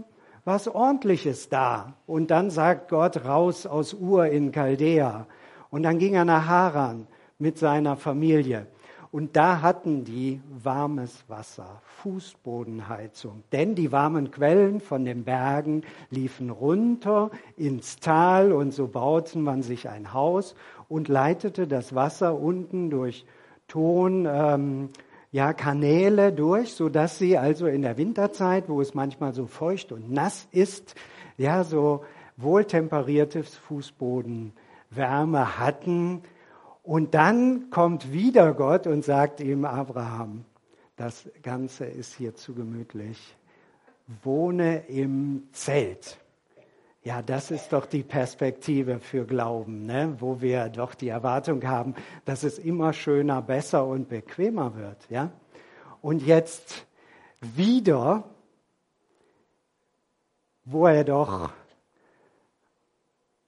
was 0.43 0.67
Ordentliches 0.67 1.49
da. 1.49 1.93
Und 2.07 2.31
dann 2.31 2.49
sagt 2.49 2.89
Gott 2.89 3.25
raus 3.25 3.67
aus 3.67 3.93
Ur 3.93 4.25
in 4.25 4.51
Chaldea. 4.51 5.27
Und 5.69 5.83
dann 5.83 5.99
ging 5.99 6.15
er 6.15 6.25
nach 6.25 6.47
Haran 6.47 7.05
mit 7.37 7.59
seiner 7.59 7.95
Familie. 7.95 8.65
Und 9.11 9.35
da 9.35 9.61
hatten 9.61 10.03
die 10.03 10.41
warmes 10.63 11.23
Wasser, 11.27 11.79
Fußbodenheizung. 12.01 13.43
Denn 13.51 13.75
die 13.75 13.91
warmen 13.91 14.31
Quellen 14.31 14.79
von 14.81 15.05
den 15.05 15.25
Bergen 15.25 15.83
liefen 16.09 16.49
runter 16.49 17.29
ins 17.55 17.97
Tal 17.97 18.51
und 18.51 18.73
so 18.73 18.87
bauten 18.87 19.43
man 19.43 19.61
sich 19.61 19.87
ein 19.87 20.13
Haus 20.13 20.55
und 20.93 21.07
leitete 21.07 21.67
das 21.67 21.95
Wasser 21.95 22.39
unten 22.39 22.91
durch 22.91 23.25
Ton, 23.67 24.27
ähm, 24.29 24.89
ja, 25.31 25.53
Kanäle 25.53 26.31
durch, 26.31 26.73
sodass 26.73 27.17
sie 27.17 27.39
also 27.39 27.65
in 27.65 27.81
der 27.81 27.97
Winterzeit, 27.97 28.69
wo 28.69 28.79
es 28.79 28.93
manchmal 28.93 29.33
so 29.33 29.47
feucht 29.47 29.91
und 29.91 30.11
nass 30.11 30.47
ist, 30.51 30.93
ja, 31.37 31.63
so 31.63 32.05
wohltemperiertes 32.37 33.55
Fußbodenwärme 33.55 35.57
hatten, 35.57 36.21
und 36.83 37.13
dann 37.13 37.69
kommt 37.69 38.11
wieder 38.11 38.53
Gott 38.53 38.87
und 38.87 39.05
sagt 39.05 39.39
ihm, 39.39 39.63
Abraham, 39.63 40.43
das 40.97 41.29
Ganze 41.41 41.85
ist 41.85 42.13
hier 42.13 42.35
zu 42.35 42.53
gemütlich. 42.53 43.37
Wohne 44.21 44.85
im 44.89 45.43
Zelt. 45.53 46.17
Ja, 47.03 47.21
das 47.21 47.51
ist 47.51 47.73
doch 47.73 47.85
die 47.85 48.03
Perspektive 48.03 48.99
für 48.99 49.25
Glauben, 49.25 49.85
ne? 49.85 50.15
wo 50.19 50.39
wir 50.39 50.69
doch 50.69 50.95
die 50.95 51.09
Erwartung 51.09 51.65
haben, 51.67 51.95
dass 52.23 52.43
es 52.43 52.57
immer 52.59 52.93
schöner, 52.93 53.41
besser 53.41 53.85
und 53.85 54.07
bequemer 54.07 54.75
wird. 54.75 55.09
Ja? 55.09 55.31
Und 56.01 56.25
jetzt 56.25 56.85
wieder, 57.41 58.23
wo 60.63 60.87
er 60.87 61.03
doch 61.03 61.51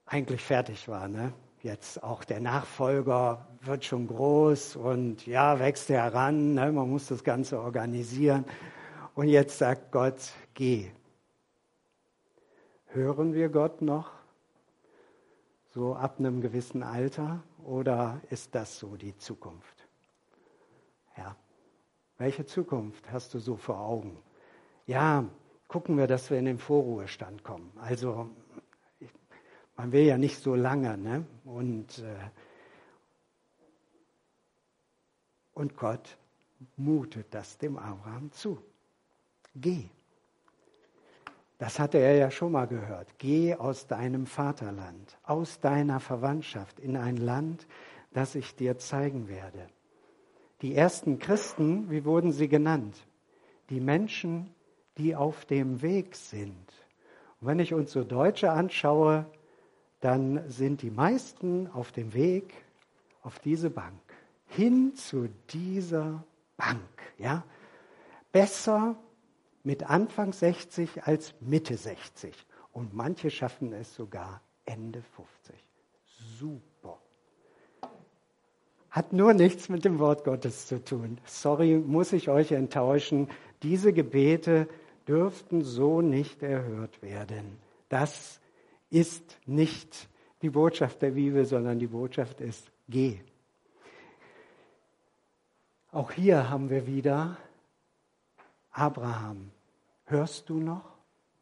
eigentlich 0.04 0.42
fertig 0.42 0.86
war. 0.88 1.08
Ne? 1.08 1.32
jetzt 1.66 2.02
auch 2.02 2.24
der 2.24 2.40
Nachfolger 2.40 3.46
wird 3.60 3.84
schon 3.84 4.06
groß 4.06 4.76
und 4.76 5.26
ja, 5.26 5.58
wächst 5.58 5.88
heran, 5.88 6.54
ne? 6.54 6.70
man 6.72 6.88
muss 6.88 7.08
das 7.08 7.24
Ganze 7.24 7.60
organisieren. 7.60 8.44
Und 9.14 9.28
jetzt 9.28 9.58
sagt 9.58 9.90
Gott, 9.92 10.14
geh. 10.54 10.90
Hören 12.86 13.34
wir 13.34 13.48
Gott 13.48 13.82
noch? 13.82 14.12
So 15.70 15.94
ab 15.94 16.18
einem 16.18 16.40
gewissen 16.40 16.82
Alter? 16.82 17.42
Oder 17.64 18.20
ist 18.30 18.54
das 18.54 18.78
so 18.78 18.96
die 18.96 19.16
Zukunft? 19.16 19.86
Ja. 21.16 21.36
Welche 22.18 22.46
Zukunft 22.46 23.10
hast 23.12 23.34
du 23.34 23.38
so 23.38 23.56
vor 23.56 23.78
Augen? 23.80 24.16
Ja, 24.86 25.24
gucken 25.68 25.98
wir, 25.98 26.06
dass 26.06 26.30
wir 26.30 26.38
in 26.38 26.46
den 26.46 26.58
Vorruhestand 26.58 27.44
kommen. 27.44 27.70
Also 27.76 28.30
man 29.76 29.92
will 29.92 30.04
ja 30.04 30.16
nicht 30.16 30.38
so 30.38 30.54
lange, 30.54 30.96
ne? 30.96 31.26
Und, 31.44 31.98
äh, 31.98 32.30
und 35.52 35.76
Gott 35.76 36.16
mutet 36.76 37.26
das 37.34 37.58
dem 37.58 37.76
Abraham 37.76 38.32
zu. 38.32 38.58
Geh. 39.54 39.90
Das 41.58 41.78
hatte 41.78 41.98
er 41.98 42.16
ja 42.16 42.30
schon 42.30 42.52
mal 42.52 42.66
gehört. 42.66 43.08
Geh 43.18 43.54
aus 43.54 43.86
deinem 43.86 44.26
Vaterland, 44.26 45.18
aus 45.22 45.60
deiner 45.60 46.00
Verwandtschaft 46.00 46.78
in 46.78 46.96
ein 46.96 47.16
Land, 47.16 47.66
das 48.12 48.34
ich 48.34 48.54
dir 48.56 48.78
zeigen 48.78 49.28
werde. 49.28 49.66
Die 50.62 50.74
ersten 50.74 51.18
Christen, 51.18 51.90
wie 51.90 52.04
wurden 52.04 52.32
sie 52.32 52.48
genannt? 52.48 52.96
Die 53.70 53.80
Menschen, 53.80 54.54
die 54.98 55.16
auf 55.16 55.44
dem 55.44 55.82
Weg 55.82 56.14
sind. 56.14 56.72
Und 57.40 57.48
wenn 57.48 57.58
ich 57.58 57.74
uns 57.74 57.92
so 57.92 58.04
Deutsche 58.04 58.50
anschaue, 58.50 59.26
dann 60.00 60.48
sind 60.48 60.82
die 60.82 60.90
meisten 60.90 61.68
auf 61.68 61.92
dem 61.92 62.14
Weg 62.14 62.54
auf 63.22 63.38
diese 63.38 63.70
Bank, 63.70 64.00
hin 64.46 64.94
zu 64.94 65.28
dieser 65.50 66.22
Bank. 66.56 66.80
Ja? 67.18 67.44
Besser 68.30 68.96
mit 69.66 69.90
Anfang 69.90 70.32
60 70.32 71.02
als 71.02 71.34
Mitte 71.40 71.76
60. 71.76 72.32
Und 72.70 72.94
manche 72.94 73.30
schaffen 73.30 73.72
es 73.72 73.96
sogar 73.96 74.40
Ende 74.64 75.02
50. 75.02 75.56
Super. 76.38 77.00
Hat 78.90 79.12
nur 79.12 79.34
nichts 79.34 79.68
mit 79.68 79.84
dem 79.84 79.98
Wort 79.98 80.22
Gottes 80.22 80.68
zu 80.68 80.84
tun. 80.84 81.18
Sorry, 81.24 81.78
muss 81.78 82.12
ich 82.12 82.28
euch 82.28 82.52
enttäuschen. 82.52 83.28
Diese 83.64 83.92
Gebete 83.92 84.68
dürften 85.08 85.64
so 85.64 86.00
nicht 86.00 86.44
erhört 86.44 87.02
werden. 87.02 87.58
Das 87.88 88.40
ist 88.88 89.36
nicht 89.46 90.08
die 90.42 90.50
Botschaft 90.50 91.02
der 91.02 91.10
Bibel, 91.10 91.44
sondern 91.44 91.80
die 91.80 91.88
Botschaft 91.88 92.40
ist, 92.40 92.70
geh. 92.88 93.18
Auch 95.90 96.12
hier 96.12 96.50
haben 96.50 96.70
wir 96.70 96.86
wieder 96.86 97.36
Abraham. 98.70 99.50
Hörst 100.06 100.48
du 100.48 100.54
noch? 100.54 100.84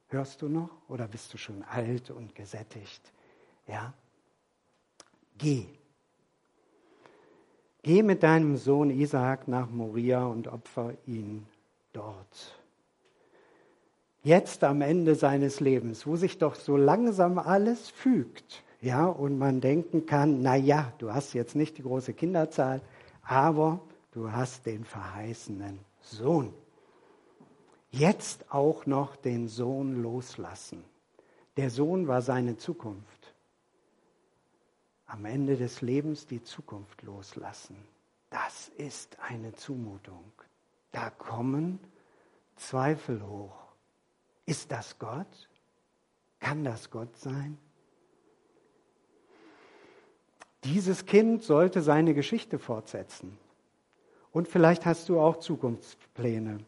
Hörst 0.08 0.40
du 0.42 0.48
noch? 0.48 0.70
Oder 0.88 1.06
bist 1.06 1.32
du 1.34 1.38
schon 1.38 1.62
alt 1.64 2.10
und 2.10 2.34
gesättigt? 2.34 3.12
Ja? 3.66 3.92
Geh. 5.36 5.66
Geh 7.82 8.02
mit 8.02 8.22
deinem 8.22 8.56
Sohn 8.56 8.90
Isaak 8.90 9.48
nach 9.48 9.68
Moria 9.68 10.24
und 10.24 10.48
opfer 10.48 10.94
ihn 11.06 11.46
dort. 11.92 12.58
Jetzt 14.22 14.64
am 14.64 14.80
Ende 14.80 15.14
seines 15.14 15.60
Lebens, 15.60 16.06
wo 16.06 16.16
sich 16.16 16.38
doch 16.38 16.54
so 16.54 16.78
langsam 16.78 17.38
alles 17.38 17.90
fügt, 17.90 18.62
ja, 18.80 19.04
und 19.04 19.38
man 19.38 19.60
denken 19.60 20.06
kann, 20.06 20.40
na 20.40 20.56
ja, 20.56 20.92
du 20.96 21.12
hast 21.12 21.34
jetzt 21.34 21.54
nicht 21.54 21.76
die 21.76 21.82
große 21.82 22.14
Kinderzahl, 22.14 22.80
aber 23.22 23.80
du 24.12 24.32
hast 24.32 24.64
den 24.64 24.84
verheißenen 24.84 25.78
Sohn. 26.00 26.54
Jetzt 27.96 28.50
auch 28.50 28.86
noch 28.86 29.14
den 29.14 29.46
Sohn 29.46 30.02
loslassen. 30.02 30.82
Der 31.56 31.70
Sohn 31.70 32.08
war 32.08 32.22
seine 32.22 32.56
Zukunft 32.56 33.32
am 35.06 35.24
Ende 35.26 35.56
des 35.56 35.80
Lebens 35.80 36.26
die 36.26 36.42
Zukunft 36.42 37.02
loslassen. 37.02 37.76
Das 38.30 38.68
ist 38.78 39.16
eine 39.20 39.54
Zumutung. 39.54 40.32
Da 40.90 41.08
kommen 41.08 41.78
Zweifel 42.56 43.24
hoch. 43.24 43.56
Ist 44.44 44.72
das 44.72 44.98
Gott? 44.98 45.48
Kann 46.40 46.64
das 46.64 46.90
Gott 46.90 47.16
sein? 47.16 47.56
Dieses 50.64 51.06
Kind 51.06 51.44
sollte 51.44 51.80
seine 51.80 52.12
Geschichte 52.12 52.58
fortsetzen. 52.58 53.38
Und 54.32 54.48
vielleicht 54.48 54.84
hast 54.84 55.08
du 55.08 55.20
auch 55.20 55.36
Zukunftspläne. 55.36 56.58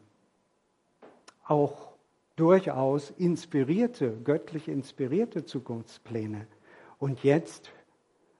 Auch 1.47 1.93
durchaus 2.35 3.09
inspirierte, 3.11 4.17
göttlich 4.23 4.67
inspirierte 4.67 5.45
Zukunftspläne. 5.45 6.47
Und 6.99 7.23
jetzt 7.23 7.71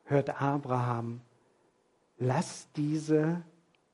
hört 0.05 0.41
Abraham, 0.41 1.21
lass 2.17 2.67
diese 2.75 3.43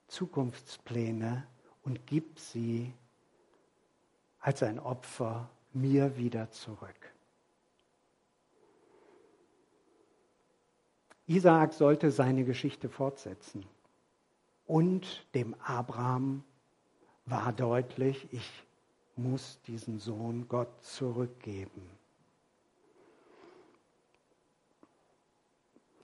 Zukunftspläne 0.08 1.46
und 1.84 2.05
gib 2.05 2.39
sie 2.39 2.93
als 4.39 4.62
ein 4.63 4.79
Opfer 4.79 5.50
mir 5.74 6.17
wieder 6.17 6.51
zurück. 6.51 7.13
Isaak 11.25 11.74
sollte 11.74 12.12
seine 12.12 12.43
Geschichte 12.43 12.89
fortsetzen. 12.89 13.65
Und 14.65 15.25
dem 15.34 15.55
Abraham 15.62 16.43
war 17.25 17.53
deutlich, 17.53 18.27
ich 18.32 18.65
muss 19.15 19.60
diesen 19.67 20.00
Sohn 20.00 20.48
Gott 20.48 20.84
zurückgeben. 20.84 21.89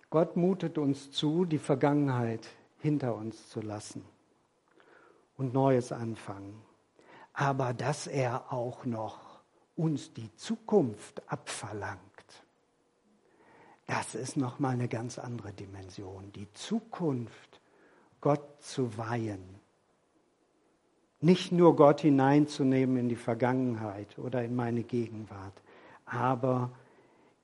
Gott 0.09 0.35
mutet 0.35 0.77
uns 0.77 1.11
zu, 1.11 1.45
die 1.45 1.59
Vergangenheit 1.59 2.47
hinter 2.79 3.15
uns 3.15 3.49
zu 3.49 3.61
lassen 3.61 4.03
und 5.37 5.53
Neues 5.53 5.91
anfangen. 5.91 6.61
Aber 7.33 7.73
dass 7.73 8.07
er 8.07 8.51
auch 8.51 8.85
noch 8.85 9.19
uns 9.75 10.13
die 10.13 10.33
Zukunft 10.35 11.21
abverlangt, 11.31 11.99
das 13.85 14.13
ist 14.13 14.37
noch 14.37 14.59
mal 14.59 14.69
eine 14.69 14.87
ganz 14.87 15.17
andere 15.17 15.51
Dimension. 15.51 16.31
Die 16.33 16.51
Zukunft 16.53 17.59
Gott 18.21 18.61
zu 18.61 18.97
weihen. 18.97 19.58
Nicht 21.21 21.51
nur 21.51 21.75
Gott 21.75 22.01
hineinzunehmen 22.01 22.97
in 22.97 23.09
die 23.09 23.15
Vergangenheit 23.15 24.17
oder 24.17 24.43
in 24.43 24.55
meine 24.55 24.83
Gegenwart, 24.83 25.53
aber 26.05 26.71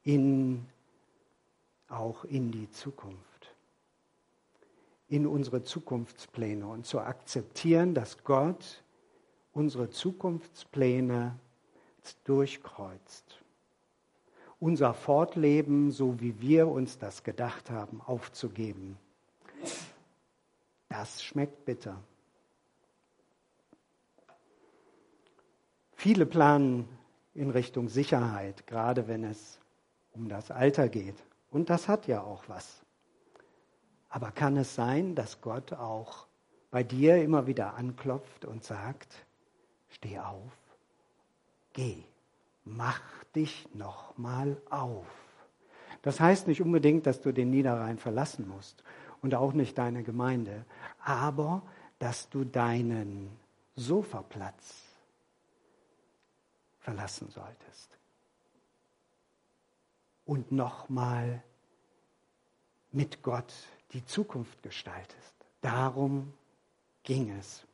in 0.03 0.65
auch 1.89 2.23
in 2.25 2.51
die 2.51 2.69
Zukunft, 2.71 3.55
in 5.07 5.27
unsere 5.27 5.63
Zukunftspläne 5.63 6.65
und 6.65 6.85
zu 6.85 6.99
akzeptieren, 6.99 7.93
dass 7.93 8.23
Gott 8.23 8.83
unsere 9.53 9.89
Zukunftspläne 9.89 11.37
durchkreuzt. 12.23 13.41
Unser 14.59 14.93
Fortleben, 14.93 15.91
so 15.91 16.19
wie 16.21 16.39
wir 16.41 16.67
uns 16.67 16.97
das 16.97 17.23
gedacht 17.23 17.69
haben, 17.69 18.01
aufzugeben. 18.01 18.97
Das 20.89 21.23
schmeckt 21.23 21.65
bitter. 21.65 22.01
Viele 26.05 26.27
planen 26.27 26.87
in 27.33 27.49
Richtung 27.49 27.89
Sicherheit, 27.89 28.67
gerade 28.67 29.07
wenn 29.07 29.23
es 29.23 29.57
um 30.13 30.29
das 30.29 30.51
Alter 30.51 30.87
geht. 30.87 31.15
Und 31.49 31.71
das 31.71 31.87
hat 31.87 32.05
ja 32.05 32.21
auch 32.21 32.43
was. 32.45 32.83
Aber 34.09 34.29
kann 34.29 34.55
es 34.55 34.75
sein, 34.75 35.15
dass 35.15 35.41
Gott 35.41 35.73
auch 35.73 36.27
bei 36.69 36.83
dir 36.83 37.23
immer 37.23 37.47
wieder 37.47 37.73
anklopft 37.73 38.45
und 38.45 38.63
sagt, 38.63 39.25
steh 39.89 40.19
auf, 40.19 40.53
geh, 41.73 42.03
mach 42.65 43.01
dich 43.35 43.67
nochmal 43.73 44.57
auf. 44.69 45.07
Das 46.03 46.19
heißt 46.19 46.47
nicht 46.47 46.61
unbedingt, 46.61 47.07
dass 47.07 47.19
du 47.21 47.31
den 47.31 47.49
Niederrhein 47.49 47.97
verlassen 47.97 48.47
musst 48.47 48.83
und 49.23 49.33
auch 49.33 49.53
nicht 49.53 49.75
deine 49.79 50.03
Gemeinde, 50.03 50.65
aber 51.03 51.63
dass 51.97 52.29
du 52.29 52.43
deinen 52.43 53.31
Sofaplatz 53.75 54.84
verlassen 56.85 57.29
solltest 57.29 57.89
und 60.23 60.51
nochmal 60.51 61.41
mit 62.91 63.23
Gott 63.23 63.51
die 63.93 64.05
Zukunft 64.05 64.61
gestaltest. 64.61 65.33
Darum 65.61 66.31
ging 67.01 67.31
es. 67.39 67.65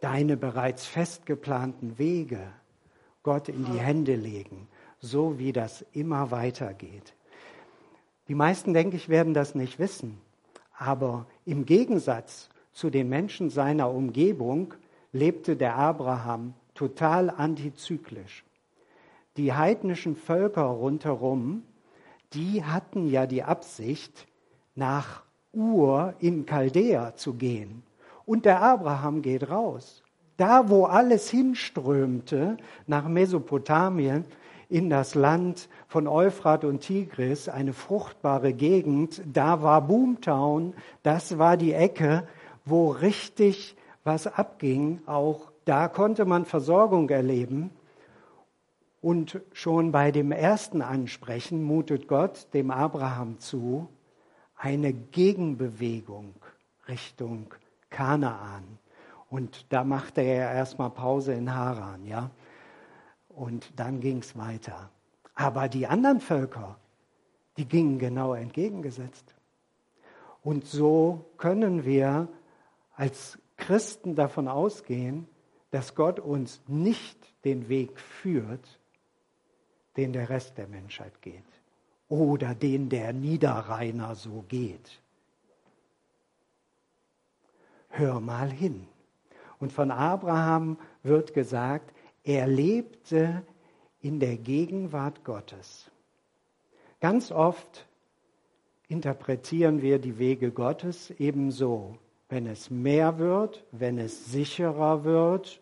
Deine 0.00 0.36
bereits 0.36 0.84
festgeplanten 0.84 1.96
Wege 1.96 2.52
Gott 3.22 3.48
in 3.48 3.64
die 3.66 3.78
Hände 3.78 4.16
legen, 4.16 4.66
so 4.98 5.38
wie 5.38 5.52
das 5.52 5.82
immer 5.92 6.32
weitergeht. 6.32 7.14
Die 8.26 8.34
meisten, 8.34 8.74
denke 8.74 8.96
ich, 8.96 9.08
werden 9.08 9.32
das 9.32 9.54
nicht 9.54 9.78
wissen. 9.78 10.20
Aber 10.76 11.26
im 11.44 11.66
Gegensatz 11.66 12.48
zu 12.72 12.90
den 12.90 13.08
Menschen 13.08 13.48
seiner 13.48 13.90
Umgebung 13.92 14.74
lebte 15.12 15.56
der 15.56 15.76
Abraham 15.76 16.54
total 16.74 17.30
antizyklisch 17.30 18.44
die 19.36 19.52
heidnischen 19.52 20.16
Völker 20.16 20.62
rundherum, 20.62 21.62
die 22.32 22.64
hatten 22.64 23.08
ja 23.08 23.26
die 23.26 23.42
Absicht, 23.42 24.26
nach 24.76 25.22
Ur 25.52 26.14
in 26.18 26.46
Chaldea 26.46 27.14
zu 27.14 27.34
gehen. 27.34 27.84
Und 28.26 28.44
der 28.44 28.60
Abraham 28.60 29.22
geht 29.22 29.48
raus. 29.50 30.02
Da, 30.36 30.68
wo 30.68 30.84
alles 30.86 31.30
hinströmte, 31.30 32.56
nach 32.86 33.06
Mesopotamien, 33.06 34.24
in 34.68 34.90
das 34.90 35.14
Land 35.14 35.68
von 35.86 36.08
Euphrat 36.08 36.64
und 36.64 36.80
Tigris, 36.80 37.48
eine 37.48 37.72
fruchtbare 37.72 38.52
Gegend, 38.52 39.22
da 39.32 39.62
war 39.62 39.82
Boomtown, 39.82 40.74
das 41.04 41.38
war 41.38 41.56
die 41.56 41.72
Ecke, 41.72 42.26
wo 42.64 42.90
richtig 42.90 43.76
was 44.02 44.26
abging. 44.26 45.00
Auch 45.06 45.52
da 45.64 45.88
konnte 45.88 46.24
man 46.24 46.44
Versorgung 46.44 47.08
erleben. 47.10 47.70
Und 49.00 49.40
schon 49.52 49.92
bei 49.92 50.10
dem 50.10 50.32
ersten 50.32 50.80
Ansprechen 50.80 51.62
mutet 51.62 52.08
Gott 52.08 52.48
dem 52.54 52.70
Abraham 52.70 53.38
zu, 53.38 53.88
eine 54.56 54.92
Gegenbewegung 54.92 56.34
Richtung 56.88 57.52
Kanaan. 57.90 58.78
Und 59.28 59.72
da 59.72 59.84
machte 59.84 60.22
er 60.22 60.52
erstmal 60.52 60.90
Pause 60.90 61.34
in 61.34 61.54
Haran, 61.54 62.06
ja. 62.06 62.30
Und 63.28 63.78
dann 63.78 64.00
ging 64.00 64.18
es 64.18 64.38
weiter. 64.38 64.90
Aber 65.34 65.68
die 65.68 65.86
anderen 65.86 66.20
Völker, 66.20 66.78
die 67.56 67.66
gingen 67.66 67.98
genau 67.98 68.34
entgegengesetzt. 68.34 69.34
Und 70.42 70.66
so 70.66 71.24
können 71.36 71.84
wir 71.84 72.28
als 72.94 73.38
Christen 73.56 74.14
davon 74.14 74.46
ausgehen, 74.46 75.26
dass 75.74 75.96
Gott 75.96 76.20
uns 76.20 76.60
nicht 76.68 77.18
den 77.44 77.68
Weg 77.68 77.98
führt, 77.98 78.78
den 79.96 80.12
der 80.12 80.28
Rest 80.28 80.56
der 80.56 80.68
Menschheit 80.68 81.20
geht 81.20 81.42
oder 82.08 82.54
den 82.54 82.88
der 82.88 83.12
Niederrheiner 83.12 84.14
so 84.14 84.44
geht. 84.46 85.00
Hör 87.88 88.20
mal 88.20 88.52
hin. 88.52 88.86
Und 89.58 89.72
von 89.72 89.90
Abraham 89.90 90.78
wird 91.02 91.34
gesagt, 91.34 91.92
er 92.22 92.46
lebte 92.46 93.42
in 94.00 94.20
der 94.20 94.36
Gegenwart 94.36 95.24
Gottes. 95.24 95.90
Ganz 97.00 97.32
oft 97.32 97.84
interpretieren 98.86 99.82
wir 99.82 99.98
die 99.98 100.18
Wege 100.18 100.52
Gottes 100.52 101.10
ebenso. 101.18 101.98
Wenn 102.28 102.46
es 102.46 102.70
mehr 102.70 103.18
wird, 103.18 103.64
wenn 103.72 103.98
es 103.98 104.26
sicherer 104.26 105.02
wird, 105.02 105.60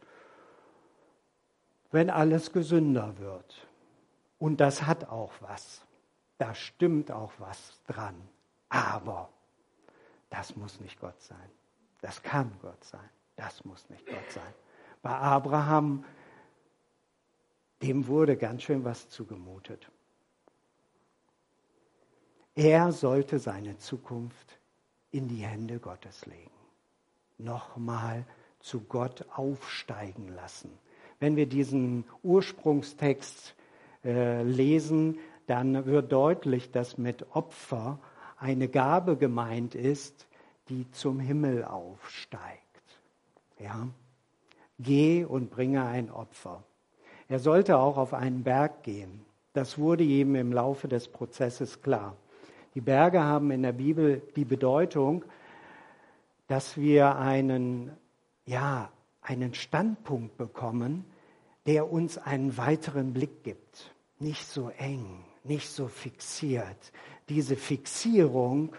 wenn 1.92 2.11
alles 2.11 2.52
gesünder 2.52 3.18
wird. 3.18 3.66
Und 4.38 4.61
das 4.61 4.83
hat 4.83 5.09
auch 5.09 5.33
was. 5.40 5.83
Da 6.38 6.55
stimmt 6.55 7.12
auch 7.12 7.33
was 7.38 7.81
dran. 7.87 8.16
Aber 8.68 9.28
das 10.31 10.57
muss 10.57 10.81
nicht 10.81 10.98
Gott 10.98 11.20
sein. 11.22 11.50
Das 12.00 12.22
kann 12.22 12.50
Gott 12.61 12.83
sein. 12.83 13.09
Das 13.37 13.64
muss 13.64 13.88
nicht 13.90 14.05
Gott 14.07 14.31
sein. 14.31 14.55
Bei 15.02 15.14
Abraham, 15.16 16.05
dem 17.83 18.07
wurde 18.07 18.37
ganz 18.37 18.62
schön 18.62 18.85
was 18.85 19.09
zugemutet. 19.09 19.88
Er 22.55 22.92
sollte 22.92 23.38
seine 23.38 23.78
Zukunft 23.78 24.59
in 25.11 25.28
die 25.28 25.44
Hände 25.44 25.78
Gottes 25.78 26.26
legen. 26.26 26.50
Nochmal 27.38 28.24
zu 28.61 28.81
Gott 28.81 29.26
aufsteigen 29.35 30.28
lassen. 30.28 30.78
Wenn 31.22 31.37
wir 31.37 31.46
diesen 31.46 32.04
Ursprungstext 32.24 33.54
äh, 34.04 34.42
lesen, 34.42 35.20
dann 35.46 35.87
wird 35.87 36.11
deutlich, 36.11 36.72
dass 36.72 36.98
mit 36.98 37.24
Opfer 37.37 38.00
eine 38.38 38.66
Gabe 38.66 39.16
gemeint 39.16 39.76
ist, 39.76 40.26
die 40.68 40.90
zum 40.90 41.20
Himmel 41.20 41.64
aufsteigt. 41.64 42.58
Ja? 43.61 43.87
Geh 44.80 45.22
und 45.24 45.50
bringe 45.50 45.85
ein 45.85 46.11
Opfer. 46.11 46.64
Er 47.28 47.38
sollte 47.38 47.78
auch 47.78 47.98
auf 47.98 48.14
einen 48.14 48.42
Berg 48.42 48.82
gehen. 48.82 49.24
Das 49.52 49.78
wurde 49.78 50.02
ihm 50.02 50.35
im 50.35 50.52
Laufe 50.52 50.88
des 50.88 51.06
Prozesses 51.06 51.82
klar. 51.82 52.16
Die 52.74 52.80
Berge 52.80 53.22
haben 53.22 53.52
in 53.52 53.62
der 53.62 53.70
Bibel 53.70 54.22
die 54.35 54.44
Bedeutung, 54.44 55.24
dass 56.48 56.76
wir 56.76 57.14
einen, 57.14 57.92
ja, 58.44 58.90
einen 59.22 59.54
Standpunkt 59.54 60.37
bekommen, 60.37 61.04
der 61.66 61.90
uns 61.90 62.18
einen 62.18 62.57
weiteren 62.57 63.12
Blick 63.12 63.42
gibt. 63.44 63.94
Nicht 64.18 64.46
so 64.46 64.70
eng, 64.70 65.25
nicht 65.44 65.68
so 65.68 65.88
fixiert. 65.88 66.92
Diese 67.29 67.57
Fixierung 67.57 68.75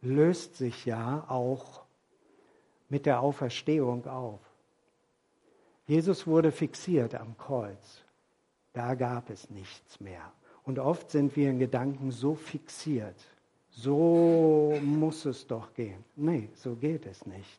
löst 0.00 0.56
sich 0.56 0.86
ja 0.86 1.24
auch 1.28 1.82
mit 2.88 3.06
der 3.06 3.20
Auferstehung 3.20 4.06
auf. 4.06 4.40
Jesus 5.86 6.26
wurde 6.26 6.52
fixiert 6.52 7.14
am 7.14 7.36
Kreuz. 7.38 8.02
Da 8.72 8.94
gab 8.94 9.30
es 9.30 9.50
nichts 9.50 10.00
mehr. 10.00 10.32
Und 10.64 10.78
oft 10.78 11.10
sind 11.10 11.34
wir 11.34 11.50
in 11.50 11.58
Gedanken 11.58 12.10
so 12.10 12.34
fixiert. 12.34 13.16
So 13.70 14.78
muss 14.82 15.24
es 15.24 15.46
doch 15.46 15.72
gehen. 15.74 16.04
Nee, 16.16 16.50
so 16.54 16.74
geht 16.74 17.06
es 17.06 17.24
nicht. 17.26 17.58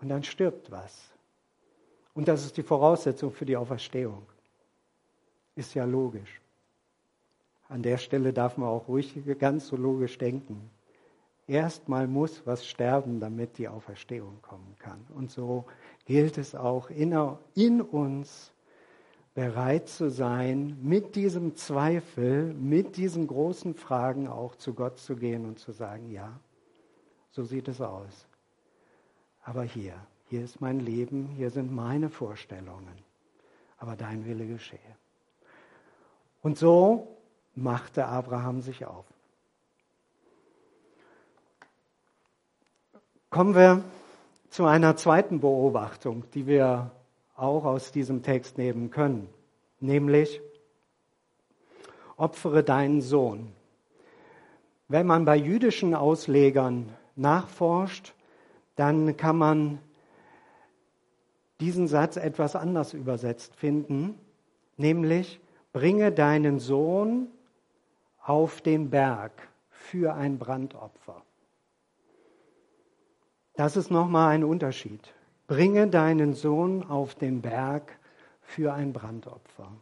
Und 0.00 0.08
dann 0.08 0.22
stirbt 0.22 0.70
was. 0.70 1.13
Und 2.14 2.28
das 2.28 2.44
ist 2.44 2.56
die 2.56 2.62
Voraussetzung 2.62 3.32
für 3.32 3.44
die 3.44 3.56
Auferstehung. 3.56 4.22
Ist 5.56 5.74
ja 5.74 5.84
logisch. 5.84 6.40
An 7.68 7.82
der 7.82 7.98
Stelle 7.98 8.32
darf 8.32 8.56
man 8.56 8.68
auch 8.68 8.88
ruhig 8.88 9.14
ganz 9.38 9.68
so 9.68 9.76
logisch 9.76 10.18
denken. 10.18 10.70
Erstmal 11.46 12.06
muss 12.06 12.46
was 12.46 12.66
sterben, 12.66 13.20
damit 13.20 13.58
die 13.58 13.68
Auferstehung 13.68 14.40
kommen 14.42 14.76
kann. 14.78 15.04
Und 15.14 15.30
so 15.30 15.64
gilt 16.06 16.38
es 16.38 16.54
auch 16.54 16.88
in, 16.90 17.12
uns, 17.82 18.52
bereit 19.34 19.88
zu 19.88 20.10
sein, 20.10 20.78
mit 20.80 21.16
diesem 21.16 21.56
Zweifel, 21.56 22.54
mit 22.54 22.96
diesen 22.96 23.26
großen 23.26 23.74
Fragen 23.74 24.28
auch 24.28 24.54
zu 24.54 24.74
Gott 24.74 24.98
zu 24.98 25.16
gehen 25.16 25.44
und 25.44 25.58
zu 25.58 25.72
sagen, 25.72 26.10
ja, 26.10 26.38
so 27.32 27.42
sieht 27.42 27.66
es 27.68 27.80
aus. 27.80 28.26
Aber 29.42 29.64
hier, 29.64 29.94
hier 30.34 30.42
ist 30.42 30.60
mein 30.60 30.80
Leben, 30.80 31.28
hier 31.36 31.48
sind 31.50 31.72
meine 31.72 32.10
Vorstellungen. 32.10 32.98
Aber 33.78 33.94
dein 33.94 34.26
Wille 34.26 34.48
geschehe. 34.48 34.80
Und 36.42 36.58
so 36.58 37.16
machte 37.54 38.06
Abraham 38.06 38.60
sich 38.60 38.84
auf. 38.84 39.04
Kommen 43.30 43.54
wir 43.54 43.84
zu 44.50 44.64
einer 44.64 44.96
zweiten 44.96 45.38
Beobachtung, 45.38 46.24
die 46.32 46.48
wir 46.48 46.90
auch 47.36 47.64
aus 47.64 47.92
diesem 47.92 48.24
Text 48.24 48.58
nehmen 48.58 48.90
können, 48.90 49.28
nämlich 49.78 50.40
opfere 52.16 52.64
deinen 52.64 53.02
Sohn. 53.02 53.52
Wenn 54.88 55.06
man 55.06 55.24
bei 55.24 55.36
jüdischen 55.36 55.94
Auslegern 55.94 56.92
nachforscht, 57.14 58.14
dann 58.74 59.16
kann 59.16 59.38
man 59.38 59.78
diesen 61.64 61.88
Satz 61.88 62.18
etwas 62.18 62.56
anders 62.56 62.92
übersetzt 62.92 63.56
finden, 63.56 64.18
nämlich 64.76 65.40
bringe 65.72 66.12
deinen 66.12 66.58
Sohn 66.58 67.28
auf 68.22 68.60
den 68.60 68.90
Berg 68.90 69.32
für 69.70 70.12
ein 70.12 70.38
Brandopfer. 70.38 71.22
Das 73.56 73.78
ist 73.78 73.90
nochmal 73.90 74.34
ein 74.34 74.44
Unterschied. 74.44 75.14
Bringe 75.46 75.88
deinen 75.88 76.34
Sohn 76.34 76.82
auf 76.82 77.14
den 77.14 77.40
Berg 77.40 77.98
für 78.42 78.74
ein 78.74 78.92
Brandopfer. 78.92 79.72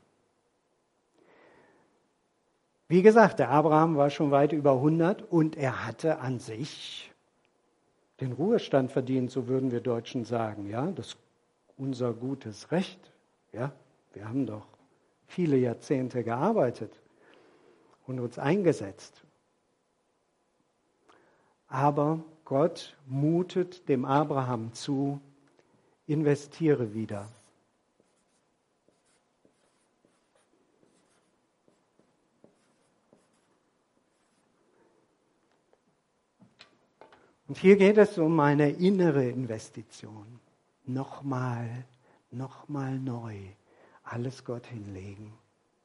Wie 2.87 3.03
gesagt, 3.03 3.41
der 3.41 3.51
Abraham 3.51 3.97
war 3.97 4.11
schon 4.11 4.31
weit 4.31 4.53
über 4.53 4.75
100 4.75 5.23
und 5.33 5.57
er 5.57 5.85
hatte 5.85 6.21
an 6.21 6.39
sich 6.39 7.11
den 8.21 8.33
Ruhestand 8.33 8.93
verdient, 8.93 9.33
so 9.33 9.49
würden 9.49 9.73
wir 9.73 9.81
Deutschen 9.81 10.25
sagen. 10.25 10.69
Ja, 10.69 10.87
das 10.87 11.17
unser 11.83 12.13
gutes 12.13 12.71
Recht. 12.71 13.01
Ja, 13.53 13.73
wir 14.13 14.29
haben 14.29 14.47
doch 14.47 14.67
viele 15.27 15.57
Jahrzehnte 15.57 16.23
gearbeitet 16.23 16.93
und 18.07 18.21
uns 18.21 18.39
eingesetzt. 18.39 19.21
Aber 21.67 22.23
Gott 22.45 22.97
mutet 23.07 23.89
dem 23.89 24.05
Abraham 24.05 24.73
zu, 24.75 25.21
investiere 26.07 26.95
wieder. 26.95 27.29
Und 37.49 37.59
hier 37.59 37.77
geht 37.77 37.99
es 37.99 38.19
um 38.19 38.39
eine 38.39 38.71
innere 38.71 39.29
Investition. 39.29 40.42
Nochmal, 40.93 41.87
nochmal 42.31 42.99
neu. 42.99 43.35
Alles 44.05 44.45
Gott 44.45 44.67
hinlegen. 44.67 45.33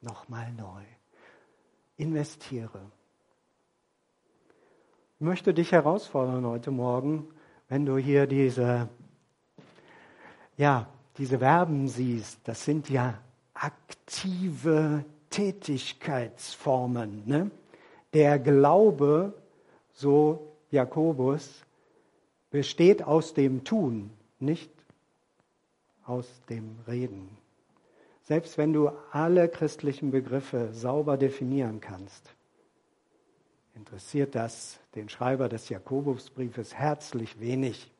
Nochmal 0.02 0.52
neu. 0.52 0.82
Investiere. 1.96 2.80
Ich 5.14 5.24
möchte 5.24 5.54
dich 5.54 5.72
herausfordern 5.72 6.44
heute 6.44 6.70
Morgen, 6.70 7.26
wenn 7.68 7.86
du 7.86 7.96
hier 7.96 8.26
diese, 8.26 8.90
ja, 10.58 10.86
diese 11.16 11.38
Verben 11.38 11.88
siehst. 11.88 12.40
Das 12.44 12.66
sind 12.66 12.90
ja 12.90 13.18
aktive 13.54 15.06
Tätigkeitsformen. 15.30 17.22
Ne? 17.26 17.50
Der 18.12 18.38
Glaube, 18.38 19.32
so 19.94 20.52
Jakobus, 20.70 21.64
besteht 22.50 23.02
aus 23.02 23.32
dem 23.32 23.64
Tun, 23.64 24.10
nicht 24.38 24.77
aus 26.08 26.26
dem 26.48 26.78
Reden. 26.86 27.28
Selbst 28.22 28.58
wenn 28.58 28.72
du 28.72 28.88
alle 29.10 29.48
christlichen 29.48 30.10
Begriffe 30.10 30.72
sauber 30.72 31.16
definieren 31.16 31.80
kannst, 31.80 32.34
interessiert 33.74 34.34
das 34.34 34.80
den 34.94 35.08
Schreiber 35.08 35.48
des 35.48 35.68
Jakobusbriefes 35.68 36.74
herzlich 36.74 37.40
wenig. 37.40 37.90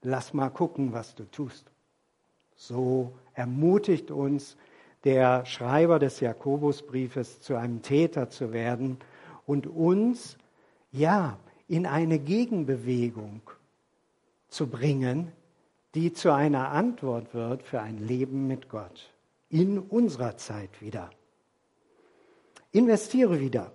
Lass 0.00 0.32
mal 0.32 0.50
gucken, 0.50 0.92
was 0.92 1.14
du 1.14 1.24
tust. 1.24 1.70
So 2.54 3.12
ermutigt 3.34 4.10
uns 4.10 4.56
der 5.04 5.44
Schreiber 5.46 5.98
des 5.98 6.20
Jakobusbriefes 6.20 7.40
zu 7.40 7.56
einem 7.56 7.82
Täter 7.82 8.30
zu 8.30 8.52
werden 8.52 8.98
und 9.46 9.66
uns, 9.66 10.38
ja, 10.90 11.38
in 11.68 11.86
eine 11.86 12.18
Gegenbewegung 12.18 13.40
zu 14.48 14.66
bringen, 14.66 15.32
die 15.94 16.12
zu 16.12 16.32
einer 16.32 16.70
Antwort 16.70 17.34
wird 17.34 17.62
für 17.62 17.80
ein 17.80 17.98
Leben 17.98 18.46
mit 18.46 18.68
Gott 18.68 19.12
in 19.48 19.78
unserer 19.78 20.36
Zeit 20.36 20.80
wieder. 20.80 21.10
Investiere 22.70 23.38
wieder. 23.40 23.72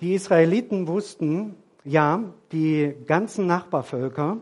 Die 0.00 0.14
Israeliten 0.14 0.88
wussten, 0.88 1.54
ja, 1.84 2.34
die 2.52 2.94
ganzen 3.06 3.46
Nachbarvölker, 3.46 4.38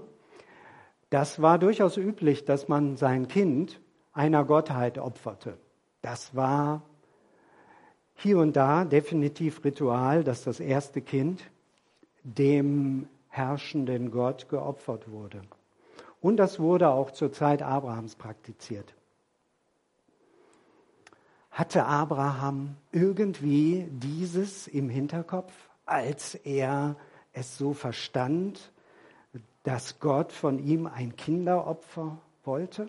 das 1.11 1.42
war 1.42 1.59
durchaus 1.59 1.96
üblich, 1.96 2.44
dass 2.44 2.66
man 2.66 2.96
sein 2.96 3.29
Kind 3.29 3.81
einer 4.12 4.44
Gottheit 4.44 4.98
opferte. 4.98 5.59
Das 6.00 6.35
war 6.35 6.83
hier 8.16 8.38
und 8.38 8.57
da 8.57 8.85
definitiv 8.85 9.64
Ritual, 9.64 10.24
dass 10.24 10.44
das 10.44 10.61
erste 10.61 11.03
Kind 11.03 11.42
dem 12.22 13.09
herrschenden 13.34 14.10
Gott 14.10 14.48
geopfert 14.48 15.10
wurde. 15.10 15.42
Und 16.20 16.36
das 16.36 16.60
wurde 16.60 16.90
auch 16.90 17.10
zur 17.10 17.32
Zeit 17.32 17.62
Abrahams 17.62 18.14
praktiziert. 18.14 18.94
Hatte 21.50 21.84
Abraham 21.84 22.76
irgendwie 22.92 23.86
dieses 23.90 24.66
im 24.66 24.88
Hinterkopf, 24.88 25.52
als 25.84 26.34
er 26.34 26.96
es 27.32 27.58
so 27.58 27.72
verstand, 27.74 28.72
dass 29.64 29.98
Gott 29.98 30.32
von 30.32 30.58
ihm 30.58 30.86
ein 30.86 31.16
Kinderopfer 31.16 32.18
wollte? 32.44 32.88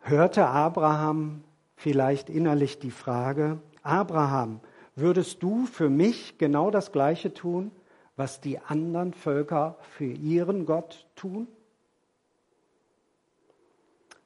Hörte 0.00 0.46
Abraham 0.46 1.42
vielleicht 1.76 2.30
innerlich 2.30 2.78
die 2.78 2.90
Frage, 2.90 3.58
Abraham, 3.82 4.60
würdest 4.96 5.42
du 5.42 5.66
für 5.66 5.88
mich 5.88 6.38
genau 6.38 6.70
das 6.70 6.90
Gleiche 6.90 7.32
tun, 7.32 7.70
was 8.16 8.40
die 8.40 8.58
anderen 8.58 9.12
Völker 9.12 9.76
für 9.96 10.06
ihren 10.06 10.66
Gott 10.66 11.06
tun? 11.14 11.46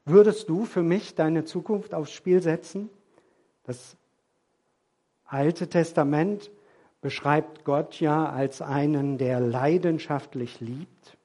Würdest 0.05 0.49
du 0.49 0.65
für 0.65 0.81
mich 0.81 1.13
deine 1.13 1.45
Zukunft 1.45 1.93
aufs 1.93 2.11
Spiel 2.11 2.41
setzen? 2.41 2.89
Das 3.63 3.95
Alte 5.25 5.67
Testament 5.67 6.49
beschreibt 7.01 7.63
Gott 7.63 7.99
ja 7.99 8.29
als 8.29 8.61
einen, 8.61 9.17
der 9.17 9.39
leidenschaftlich 9.39 10.59
liebt. 10.59 11.17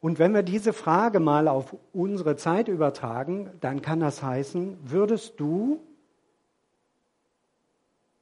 Und 0.00 0.18
wenn 0.18 0.32
wir 0.32 0.42
diese 0.42 0.72
Frage 0.72 1.18
mal 1.18 1.48
auf 1.48 1.76
unsere 1.92 2.36
Zeit 2.36 2.68
übertragen, 2.68 3.50
dann 3.60 3.82
kann 3.82 4.00
das 4.00 4.22
heißen, 4.22 4.78
würdest 4.84 5.40
du 5.40 5.80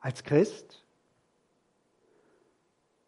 als 0.06 0.22
Christ 0.22 0.84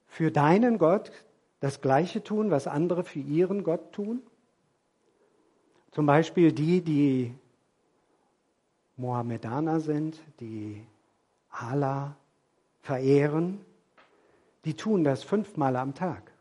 für 0.09 0.33
deinen 0.33 0.79
Gott 0.79 1.13
das 1.61 1.81
Gleiche 1.81 2.25
tun, 2.25 2.51
was 2.51 2.67
andere 2.67 3.05
für 3.05 3.21
ihren 3.21 3.63
Gott 3.63 3.93
tun? 3.93 4.21
Zum 5.93 6.07
Beispiel 6.07 6.51
die, 6.51 6.81
die 6.81 7.35
Mohammedaner 8.97 9.79
sind, 9.79 10.21
die 10.41 10.85
Allah 11.51 12.17
verehren, 12.81 13.61
die 14.65 14.75
tun 14.75 15.05
das 15.05 15.23
fünfmal 15.23 15.77
am 15.77 15.95
Tag. 15.95 16.33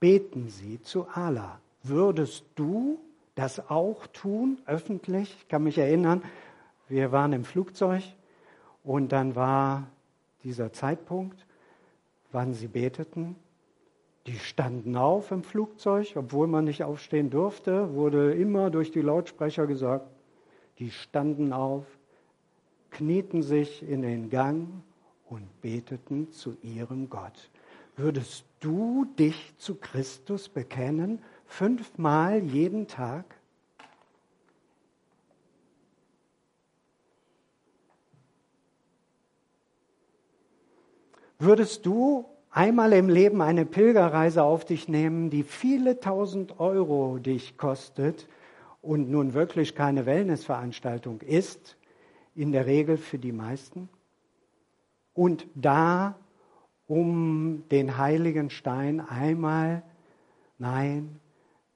Beten 0.00 0.48
sie 0.48 0.80
zu 0.80 1.06
Allah. 1.08 1.60
Würdest 1.82 2.46
du 2.54 2.98
das 3.34 3.68
auch 3.68 4.06
tun, 4.06 4.62
öffentlich? 4.64 5.36
Ich 5.40 5.48
kann 5.48 5.64
mich 5.64 5.76
erinnern, 5.76 6.22
wir 6.88 7.12
waren 7.12 7.34
im 7.34 7.44
Flugzeug 7.44 8.02
und 8.82 9.12
dann 9.12 9.36
war 9.36 9.88
dieser 10.46 10.72
Zeitpunkt, 10.72 11.44
wann 12.30 12.54
sie 12.54 12.68
beteten. 12.68 13.34
Die 14.26 14.38
standen 14.38 14.96
auf 14.96 15.32
im 15.32 15.42
Flugzeug, 15.42 16.14
obwohl 16.14 16.46
man 16.46 16.64
nicht 16.64 16.84
aufstehen 16.84 17.30
durfte, 17.30 17.94
wurde 17.94 18.32
immer 18.32 18.70
durch 18.70 18.92
die 18.92 19.00
Lautsprecher 19.00 19.66
gesagt, 19.66 20.08
die 20.78 20.90
standen 20.90 21.52
auf, 21.52 21.84
knieten 22.90 23.42
sich 23.42 23.82
in 23.82 24.02
den 24.02 24.30
Gang 24.30 24.68
und 25.28 25.60
beteten 25.60 26.30
zu 26.30 26.56
ihrem 26.62 27.10
Gott. 27.10 27.50
Würdest 27.96 28.44
du 28.60 29.04
dich 29.18 29.54
zu 29.58 29.74
Christus 29.74 30.48
bekennen, 30.48 31.20
fünfmal 31.46 32.42
jeden 32.42 32.86
Tag? 32.86 33.24
Würdest 41.38 41.84
du 41.84 42.24
einmal 42.50 42.94
im 42.94 43.10
Leben 43.10 43.42
eine 43.42 43.66
Pilgerreise 43.66 44.42
auf 44.42 44.64
dich 44.64 44.88
nehmen, 44.88 45.28
die 45.28 45.42
viele 45.42 46.00
tausend 46.00 46.58
Euro 46.58 47.18
dich 47.18 47.58
kostet 47.58 48.26
und 48.80 49.10
nun 49.10 49.34
wirklich 49.34 49.74
keine 49.74 50.06
Wellnessveranstaltung 50.06 51.20
ist, 51.20 51.76
in 52.34 52.52
der 52.52 52.64
Regel 52.64 52.96
für 52.96 53.18
die 53.18 53.32
meisten? 53.32 53.90
Und 55.12 55.46
da 55.54 56.16
um 56.86 57.64
den 57.70 57.98
heiligen 57.98 58.48
Stein 58.48 59.00
einmal, 59.00 59.82
nein, 60.58 61.20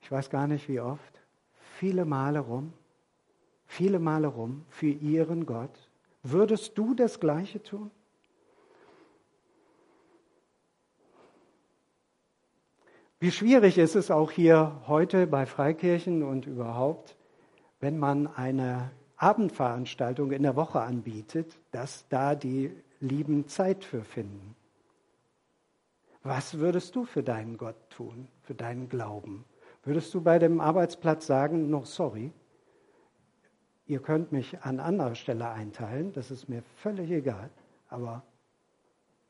ich 0.01 0.11
weiß 0.11 0.31
gar 0.31 0.47
nicht 0.47 0.69
wie 0.69 0.81
oft, 0.81 1.21
viele 1.79 2.05
Male 2.05 2.39
rum, 2.39 2.73
viele 3.67 3.99
Male 3.99 4.29
rum 4.29 4.65
für 4.69 4.89
ihren 4.89 5.45
Gott. 5.45 5.91
Würdest 6.23 6.79
du 6.79 6.95
das 6.95 7.21
Gleiche 7.21 7.63
tun? 7.63 7.91
Wie 13.23 13.31
schwierig 13.31 13.77
ist 13.77 13.97
es 13.97 14.11
auch 14.11 14.31
hier 14.31 14.81
heute 14.87 15.27
bei 15.27 15.45
Freikirchen 15.45 16.23
und 16.23 16.47
überhaupt, 16.47 17.19
wenn 17.79 17.99
man 17.99 18.27
eine 18.27 18.93
Abendveranstaltung 19.17 20.33
in 20.33 20.43
der 20.43 20.57
Woche 20.57 20.81
anbietet, 20.81 21.59
dass 21.71 22.09
da 22.09 22.35
die 22.35 22.75
Lieben 22.99 23.47
Zeit 23.47 23.85
für 23.85 24.05
finden. 24.05 24.57
Was 26.23 26.61
würdest 26.61 26.97
du 26.97 27.05
für 27.05 27.23
deinen 27.23 27.59
Gott 27.59 27.77
tun, 27.91 28.27
für 28.41 28.55
deinen 28.55 28.89
Glauben? 28.89 29.45
Würdest 29.85 30.15
du 30.15 30.23
bei 30.23 30.39
dem 30.39 30.59
Arbeitsplatz 30.59 31.27
sagen, 31.27 31.69
noch 31.69 31.85
sorry, 31.85 32.33
ihr 33.85 34.01
könnt 34.01 34.33
mich 34.33 34.63
an 34.63 34.81
anderer 34.81 35.15
Stelle 35.15 35.51
einteilen, 35.51 36.15
das 36.15 36.31
ist 36.31 36.49
mir 36.49 36.63
völlig 36.77 37.11
egal, 37.11 37.51
aber 37.91 38.23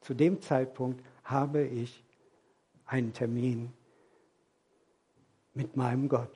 zu 0.00 0.14
dem 0.14 0.40
Zeitpunkt 0.40 1.04
habe 1.24 1.64
ich 1.64 2.04
einen 2.86 3.12
Termin 3.12 3.72
mit 5.54 5.76
meinem 5.76 6.08
Gott. 6.08 6.30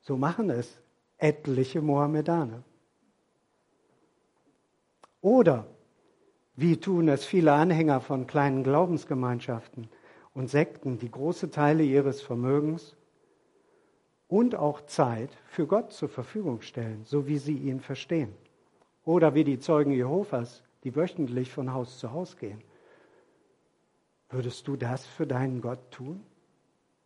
So 0.00 0.16
machen 0.16 0.50
es 0.50 0.80
etliche 1.18 1.80
Mohammedaner. 1.80 2.62
Oder 5.20 5.66
wie 6.56 6.76
tun 6.78 7.08
es 7.08 7.24
viele 7.24 7.52
Anhänger 7.52 8.00
von 8.00 8.26
kleinen 8.26 8.64
Glaubensgemeinschaften 8.64 9.88
und 10.34 10.48
Sekten, 10.48 10.98
die 10.98 11.10
große 11.10 11.50
Teile 11.50 11.82
ihres 11.82 12.22
Vermögens 12.22 12.96
und 14.28 14.54
auch 14.54 14.80
Zeit 14.86 15.30
für 15.46 15.66
Gott 15.66 15.92
zur 15.92 16.08
Verfügung 16.08 16.62
stellen, 16.62 17.04
so 17.04 17.26
wie 17.26 17.38
sie 17.38 17.56
ihn 17.56 17.80
verstehen. 17.80 18.32
Oder 19.04 19.34
wie 19.34 19.44
die 19.44 19.58
Zeugen 19.58 19.92
Jehovas, 19.92 20.62
die 20.84 20.94
wöchentlich 20.94 21.50
von 21.50 21.72
Haus 21.72 21.98
zu 21.98 22.12
Haus 22.12 22.36
gehen. 22.36 22.62
Würdest 24.30 24.68
du 24.68 24.76
das 24.76 25.04
für 25.04 25.26
deinen 25.26 25.60
Gott 25.60 25.90
tun? 25.90 26.24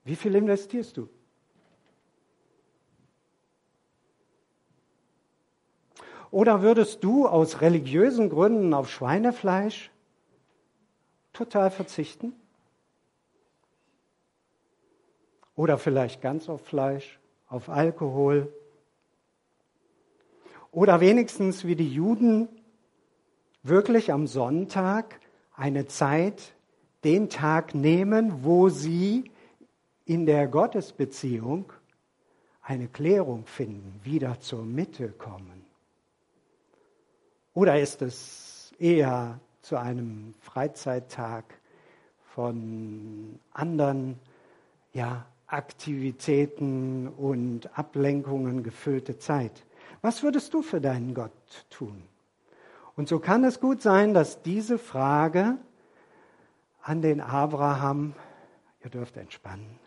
Wie 0.04 0.14
viel 0.14 0.34
investierst 0.34 0.96
du? 0.98 1.08
Oder 6.30 6.62
würdest 6.62 7.02
du 7.02 7.26
aus 7.26 7.60
religiösen 7.60 8.28
Gründen 8.28 8.74
auf 8.74 8.90
Schweinefleisch 8.90 9.90
total 11.32 11.70
verzichten? 11.70 12.34
Oder 15.56 15.78
vielleicht 15.78 16.20
ganz 16.20 16.48
auf 16.48 16.66
Fleisch, 16.66 17.20
auf 17.48 17.68
Alkohol? 17.68 18.52
Oder 20.72 21.00
wenigstens 21.00 21.64
wie 21.64 21.76
die 21.76 21.88
Juden 21.88 22.48
wirklich 23.62 24.12
am 24.12 24.26
Sonntag 24.26 25.20
eine 25.54 25.86
Zeit 25.86 26.54
den 27.04 27.28
Tag 27.28 27.74
nehmen, 27.74 28.44
wo 28.44 28.68
sie 28.68 29.30
in 30.06 30.26
der 30.26 30.48
Gottesbeziehung 30.48 31.72
eine 32.62 32.88
Klärung 32.88 33.46
finden, 33.46 34.00
wieder 34.02 34.40
zur 34.40 34.64
Mitte 34.64 35.10
kommen? 35.10 35.64
Oder 37.52 37.78
ist 37.80 38.02
es 38.02 38.72
eher 38.78 39.38
zu 39.62 39.76
einem 39.76 40.34
Freizeittag 40.40 41.44
von 42.34 43.38
anderen 43.52 44.18
ja, 44.92 45.26
Aktivitäten 45.46 47.08
und 47.08 47.78
Ablenkungen 47.78 48.62
gefüllte 48.62 49.18
Zeit? 49.18 49.64
Was 50.02 50.22
würdest 50.22 50.52
du 50.52 50.62
für 50.62 50.80
deinen 50.80 51.14
Gott 51.14 51.30
tun? 51.70 52.02
Und 52.96 53.08
so 53.08 53.18
kann 53.18 53.44
es 53.44 53.60
gut 53.60 53.82
sein, 53.82 54.14
dass 54.14 54.42
diese 54.42 54.78
Frage 54.78 55.58
an 56.84 57.00
den 57.00 57.20
Abraham, 57.20 58.14
ihr 58.82 58.90
dürft 58.90 59.16
entspannen, 59.16 59.78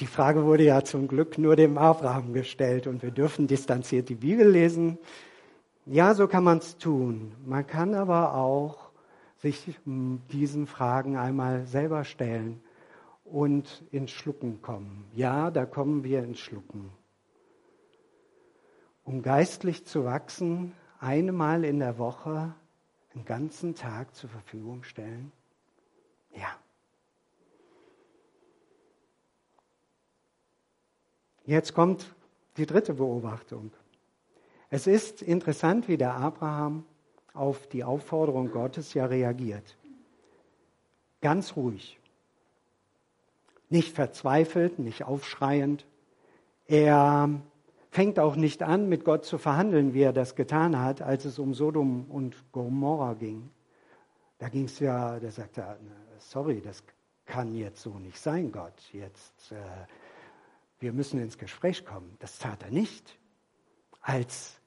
die 0.00 0.06
Frage 0.06 0.44
wurde 0.44 0.64
ja 0.64 0.82
zum 0.82 1.06
Glück 1.06 1.38
nur 1.38 1.54
dem 1.54 1.78
Abraham 1.78 2.32
gestellt 2.32 2.86
und 2.86 3.02
wir 3.02 3.10
dürfen 3.10 3.46
distanziert 3.46 4.08
die 4.08 4.16
Bibel 4.16 4.48
lesen. 4.48 4.98
Ja, 5.86 6.14
so 6.14 6.26
kann 6.26 6.42
man 6.42 6.58
es 6.58 6.76
tun. 6.78 7.32
Man 7.44 7.66
kann 7.66 7.94
aber 7.94 8.34
auch 8.34 8.90
sich 9.36 9.78
diesen 9.86 10.66
Fragen 10.66 11.16
einmal 11.16 11.66
selber 11.66 12.04
stellen 12.04 12.60
und 13.24 13.84
ins 13.92 14.10
Schlucken 14.10 14.62
kommen. 14.62 15.04
Ja, 15.14 15.50
da 15.50 15.66
kommen 15.66 16.04
wir 16.04 16.24
ins 16.24 16.40
Schlucken. 16.40 16.90
Um 19.04 19.22
geistlich 19.22 19.84
zu 19.84 20.04
wachsen, 20.04 20.72
einmal 20.98 21.64
in 21.64 21.80
der 21.80 21.98
Woche 21.98 22.54
einen 23.14 23.24
ganzen 23.24 23.74
Tag 23.74 24.14
zur 24.14 24.30
Verfügung 24.30 24.84
stellen? 24.84 25.32
Ja. 26.34 26.56
Jetzt 31.44 31.74
kommt 31.74 32.14
die 32.56 32.66
dritte 32.66 32.94
Beobachtung. 32.94 33.72
Es 34.70 34.86
ist 34.86 35.22
interessant, 35.22 35.88
wie 35.88 35.96
der 35.96 36.14
Abraham 36.14 36.84
auf 37.34 37.66
die 37.66 37.84
Aufforderung 37.84 38.50
Gottes 38.50 38.94
ja 38.94 39.06
reagiert. 39.06 39.76
Ganz 41.20 41.56
ruhig. 41.56 41.98
Nicht 43.68 43.94
verzweifelt, 43.94 44.78
nicht 44.78 45.04
aufschreiend. 45.04 45.86
Er 46.66 47.28
fängt 47.90 48.18
auch 48.18 48.36
nicht 48.36 48.62
an, 48.62 48.88
mit 48.88 49.04
Gott 49.04 49.24
zu 49.24 49.38
verhandeln, 49.38 49.94
wie 49.94 50.02
er 50.02 50.12
das 50.12 50.34
getan 50.34 50.78
hat, 50.78 51.02
als 51.02 51.24
es 51.24 51.38
um 51.38 51.54
Sodom 51.54 52.06
und 52.10 52.34
Gomorra 52.52 53.14
ging. 53.14 53.50
Da 54.38 54.48
ging 54.48 54.64
es 54.64 54.78
ja, 54.78 55.20
der 55.20 55.30
sagte, 55.30 55.78
sorry, 56.30 56.60
das 56.60 56.82
kann 57.26 57.54
jetzt 57.54 57.82
so 57.82 57.98
nicht 57.98 58.18
sein, 58.18 58.52
Gott. 58.52 58.74
Jetzt 58.92 59.52
äh, 59.52 59.86
wir 60.82 60.92
müssen 60.92 61.20
ins 61.20 61.38
Gespräch 61.38 61.84
kommen. 61.84 62.16
Das 62.18 62.38
tat 62.40 62.62
er 62.64 62.70
nicht. 62.70 63.16
Als 64.00 64.60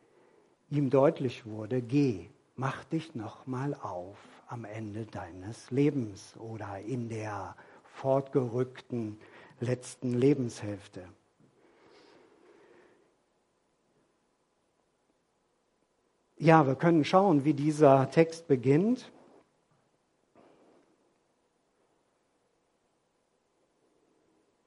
ihm 0.70 0.89
deutlich 0.89 1.46
wurde, 1.46 1.82
geh, 1.82 2.30
mach 2.56 2.86
dich 2.86 3.15
nochmal 3.15 3.74
auf 3.74 4.18
am 4.48 4.63
Ende 4.63 5.06
deines 5.06 5.72
Lebens 5.72 6.38
oder 6.38 6.80
in 6.80 7.10
der 7.10 7.58
fortgerückten 7.84 9.20
letzten 9.60 10.13
Lebenshälfte. 10.13 11.04
Ja, 16.38 16.65
wir 16.65 16.76
können 16.76 17.04
schauen, 17.04 17.44
wie 17.44 17.54
dieser 17.54 18.10
Text 18.10 18.48
beginnt. 18.48 19.12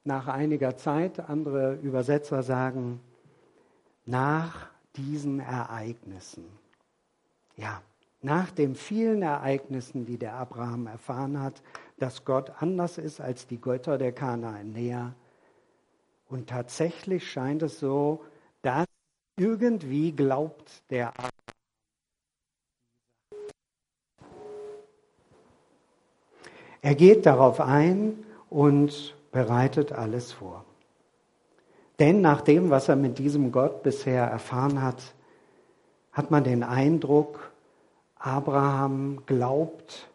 Nach 0.09 0.27
einiger 0.27 0.77
Zeit, 0.77 1.21
andere 1.21 1.75
Übersetzer 1.75 2.43
sagen, 2.43 2.99
nach 4.07 4.69
diesen 4.97 5.39
Ereignissen. 5.39 6.47
Ja, 7.57 7.83
nach 8.23 8.51
den 8.51 8.75
vielen 8.75 9.21
Ereignissen, 9.23 10.07
die 10.07 10.17
der 10.17 10.35
Abraham 10.35 10.87
erfahren 10.87 11.41
hat, 11.41 11.63
dass 11.99 12.25
Gott 12.25 12.51
anders 12.61 12.97
ist 12.97 13.21
als 13.21 13.47
die 13.47 13.61
Götter 13.61 13.99
der 13.99 14.13
Kanaanäer. 14.13 15.15
Und 16.29 16.49
tatsächlich 16.49 17.31
scheint 17.31 17.63
es 17.63 17.79
so, 17.79 18.25
dass 18.63 18.87
irgendwie 19.37 20.13
glaubt 20.13 20.83
der 20.91 21.11
Abraham. 21.11 21.31
Er 26.81 26.95
geht 26.95 27.27
darauf 27.27 27.61
ein 27.61 28.25
und 28.49 29.18
bereitet 29.31 29.93
alles 29.93 30.33
vor. 30.33 30.65
Denn 31.99 32.21
nach 32.21 32.41
dem, 32.41 32.71
was 32.71 32.89
er 32.89 32.97
mit 32.97 33.19
diesem 33.19 33.51
Gott 33.51 33.83
bisher 33.83 34.25
erfahren 34.25 34.83
hat, 34.83 35.15
hat 36.13 36.31
man 36.31 36.45
den 36.45 36.63
Eindruck, 36.63 37.53
Abraham 38.17 39.23
glaubt 39.27 40.09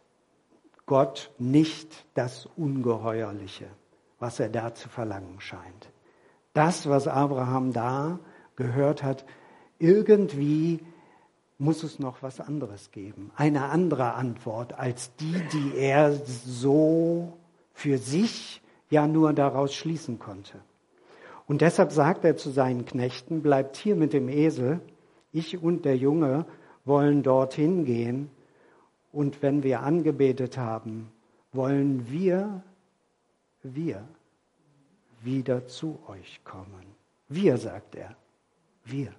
Gott 0.85 1.31
nicht 1.37 2.05
das 2.13 2.47
Ungeheuerliche, 2.57 3.67
was 4.19 4.39
er 4.39 4.49
da 4.49 4.73
zu 4.73 4.89
verlangen 4.89 5.39
scheint. 5.39 5.89
Das, 6.53 6.87
was 6.87 7.07
Abraham 7.07 7.73
da 7.73 8.19
gehört 8.55 9.03
hat, 9.03 9.25
irgendwie 9.79 10.79
muss 11.57 11.83
es 11.83 11.99
noch 11.99 12.21
was 12.21 12.39
anderes 12.39 12.91
geben. 12.91 13.31
Eine 13.35 13.65
andere 13.65 14.13
Antwort 14.13 14.77
als 14.77 15.15
die, 15.15 15.41
die 15.53 15.77
er 15.77 16.13
so 16.13 17.37
für 17.73 17.97
sich 17.97 18.61
ja 18.93 19.07
nur 19.07 19.33
daraus 19.33 19.73
schließen 19.73 20.19
konnte. 20.19 20.59
Und 21.47 21.61
deshalb 21.61 21.91
sagt 21.91 22.23
er 22.23 22.37
zu 22.37 22.49
seinen 22.49 22.85
Knechten, 22.85 23.41
bleibt 23.41 23.75
hier 23.75 23.95
mit 23.95 24.13
dem 24.13 24.29
Esel, 24.29 24.79
ich 25.31 25.61
und 25.61 25.83
der 25.83 25.97
Junge 25.97 26.45
wollen 26.85 27.23
dorthin 27.23 27.85
gehen 27.85 28.29
und 29.11 29.41
wenn 29.41 29.63
wir 29.63 29.81
angebetet 29.81 30.57
haben, 30.57 31.11
wollen 31.51 32.09
wir, 32.09 32.63
wir 33.63 34.07
wieder 35.21 35.67
zu 35.67 35.99
euch 36.07 36.41
kommen. 36.43 36.85
Wir, 37.27 37.57
sagt 37.57 37.95
er, 37.95 38.15
wir. 38.85 39.13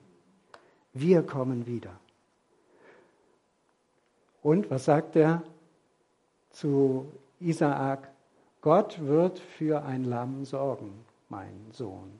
Wir 0.93 1.23
kommen 1.23 1.67
wieder. 1.67 1.99
Und 4.43 4.71
was 4.71 4.85
sagt 4.85 5.17
er 5.17 5.43
zu 6.51 7.07
Isaak? 7.41 8.14
Gott 8.65 8.99
wird 9.07 9.41
für 9.41 9.85
ein 9.85 10.05
Lamm 10.05 10.47
sorgen, 10.47 11.05
mein 11.29 11.53
Sohn. 11.73 12.19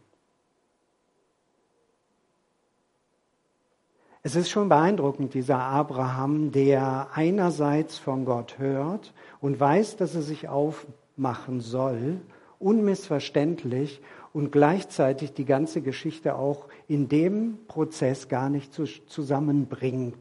Es 4.23 4.37
ist 4.37 4.51
schon 4.51 4.69
beeindruckend, 4.69 5.33
dieser 5.33 5.59
Abraham, 5.59 6.53
der 6.53 7.09
einerseits 7.15 7.97
von 7.97 8.27
Gott 8.27 8.59
hört 8.59 9.15
und 9.41 9.59
weiß, 9.59 9.97
dass 9.97 10.15
er 10.15 10.21
sich 10.21 10.47
aufmachen 10.47 11.63
soll, 11.63 12.21
unmissverständlich 12.59 14.03
und 14.35 14.53
gleichzeitig 14.53 15.33
die 15.33 15.47
ganze 15.47 15.81
Geschichte 15.81 16.35
auch 16.35 16.69
in 16.89 17.09
dem 17.09 17.57
Prozess 17.69 18.29
gar 18.29 18.51
nicht 18.51 18.75
zusammenbringt, 18.75 20.19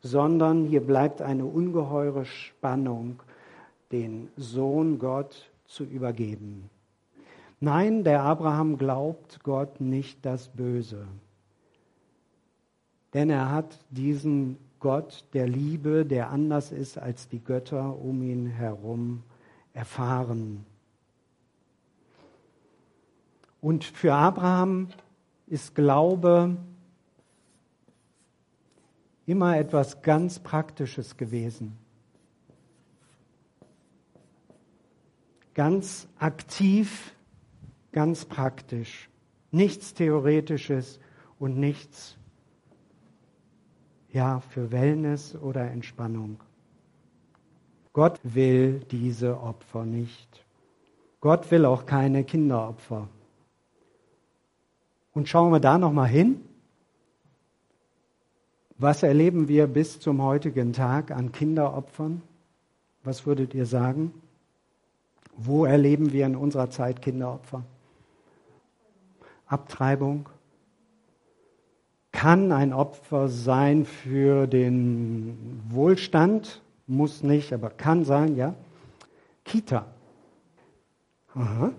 sondern 0.00 0.64
hier 0.64 0.80
bleibt 0.80 1.20
eine 1.20 1.44
ungeheure 1.44 2.24
Spannung, 2.24 3.20
den 3.92 4.30
Sohn 4.38 4.98
Gott 4.98 5.50
zu 5.66 5.84
übergeben. 5.84 6.70
Nein, 7.60 8.04
der 8.04 8.22
Abraham 8.22 8.76
glaubt 8.76 9.42
Gott 9.42 9.80
nicht 9.80 10.24
das 10.24 10.48
Böse. 10.48 11.06
Denn 13.14 13.30
er 13.30 13.50
hat 13.50 13.78
diesen 13.90 14.58
Gott 14.78 15.24
der 15.32 15.48
Liebe, 15.48 16.04
der 16.04 16.30
anders 16.30 16.70
ist 16.70 16.98
als 16.98 17.28
die 17.28 17.42
Götter 17.42 17.98
um 17.98 18.22
ihn 18.22 18.46
herum, 18.46 19.22
erfahren. 19.72 20.66
Und 23.60 23.84
für 23.84 24.14
Abraham 24.14 24.88
ist 25.46 25.74
Glaube 25.74 26.56
immer 29.24 29.56
etwas 29.56 30.02
ganz 30.02 30.38
Praktisches 30.38 31.16
gewesen. 31.16 31.76
Ganz 35.56 36.06
aktiv, 36.18 37.14
ganz 37.90 38.26
praktisch. 38.26 39.08
Nichts 39.50 39.94
Theoretisches 39.94 41.00
und 41.38 41.58
nichts 41.58 42.18
ja, 44.12 44.40
für 44.40 44.70
Wellness 44.70 45.34
oder 45.34 45.70
Entspannung. 45.70 46.40
Gott 47.94 48.20
will 48.22 48.80
diese 48.90 49.40
Opfer 49.40 49.86
nicht. 49.86 50.44
Gott 51.20 51.50
will 51.50 51.64
auch 51.64 51.86
keine 51.86 52.22
Kinderopfer. 52.22 53.08
Und 55.14 55.26
schauen 55.26 55.52
wir 55.52 55.60
da 55.60 55.78
noch 55.78 55.92
mal 55.92 56.04
hin. 56.04 56.42
Was 58.76 59.02
erleben 59.02 59.48
wir 59.48 59.66
bis 59.68 60.00
zum 60.00 60.22
heutigen 60.22 60.74
Tag 60.74 61.10
an 61.10 61.32
Kinderopfern? 61.32 62.20
Was 63.04 63.24
würdet 63.24 63.54
ihr 63.54 63.64
sagen? 63.64 64.12
Wo 65.36 65.64
erleben 65.64 66.12
wir 66.12 66.26
in 66.26 66.36
unserer 66.36 66.70
Zeit 66.70 67.02
Kinderopfer? 67.02 67.62
Abtreibung 69.46 70.28
kann 72.12 72.50
ein 72.50 72.72
Opfer 72.72 73.28
sein 73.28 73.84
für 73.84 74.46
den 74.46 75.62
Wohlstand, 75.68 76.62
muss 76.86 77.22
nicht, 77.22 77.52
aber 77.52 77.68
kann 77.68 78.04
sein, 78.04 78.36
ja. 78.36 78.54
Kita. 79.44 79.86
Aha. 81.34 81.72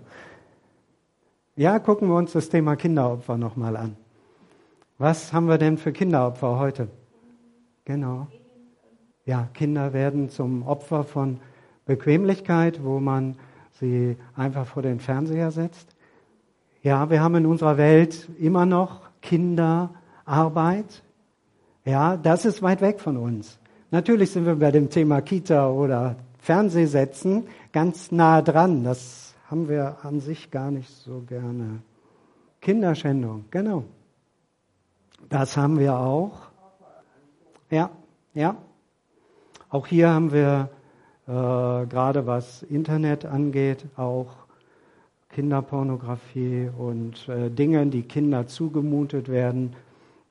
Ja, 1.56 1.80
gucken 1.80 2.08
wir 2.08 2.14
uns 2.14 2.32
das 2.32 2.48
Thema 2.48 2.76
Kinderopfer 2.76 3.36
nochmal 3.36 3.76
an. 3.76 3.96
Was 4.98 5.32
haben 5.32 5.48
wir 5.48 5.58
denn 5.58 5.76
für 5.76 5.92
Kinderopfer 5.92 6.58
heute? 6.58 6.88
Genau. 7.84 8.28
Ja, 9.24 9.48
Kinder 9.54 9.92
werden 9.92 10.30
zum 10.30 10.62
Opfer 10.62 11.02
von 11.02 11.40
Bequemlichkeit, 11.84 12.84
wo 12.84 13.00
man 13.00 13.36
sie 13.78 14.16
einfach 14.34 14.66
vor 14.66 14.82
den 14.82 15.00
Fernseher 15.00 15.50
setzt. 15.50 15.94
Ja, 16.82 17.10
wir 17.10 17.20
haben 17.20 17.36
in 17.36 17.46
unserer 17.46 17.76
Welt 17.76 18.28
immer 18.38 18.66
noch 18.66 19.02
Kinderarbeit. 19.20 21.02
Ja, 21.84 22.16
das 22.16 22.44
ist 22.44 22.62
weit 22.62 22.80
weg 22.80 23.00
von 23.00 23.16
uns. 23.16 23.58
Natürlich 23.90 24.30
sind 24.32 24.46
wir 24.46 24.56
bei 24.56 24.70
dem 24.70 24.90
Thema 24.90 25.20
Kita 25.22 25.70
oder 25.70 26.16
Fernsehsetzen 26.38 27.46
ganz 27.72 28.12
nah 28.12 28.42
dran. 28.42 28.84
Das 28.84 29.34
haben 29.50 29.68
wir 29.68 29.96
an 30.02 30.20
sich 30.20 30.50
gar 30.50 30.70
nicht 30.70 30.90
so 30.90 31.22
gerne. 31.26 31.80
Kinderschändung, 32.60 33.46
genau. 33.50 33.84
Das 35.28 35.56
haben 35.56 35.78
wir 35.78 35.96
auch. 35.96 36.48
Ja, 37.70 37.90
ja. 38.34 38.56
Auch 39.70 39.86
hier 39.86 40.10
haben 40.10 40.32
wir 40.32 40.70
äh, 41.28 41.30
gerade 41.86 42.26
was 42.26 42.62
Internet 42.62 43.26
angeht, 43.26 43.84
auch 43.96 44.28
Kinderpornografie 45.28 46.70
und 46.76 47.28
äh, 47.28 47.50
Dinge, 47.50 47.86
die 47.86 48.02
Kinder 48.02 48.46
zugemutet 48.46 49.28
werden. 49.28 49.76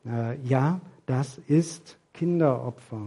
Äh, 0.08 0.40
ja, 0.44 0.82
das 1.06 1.38
ist 1.48 1.98
Kinderopfer. 2.14 3.02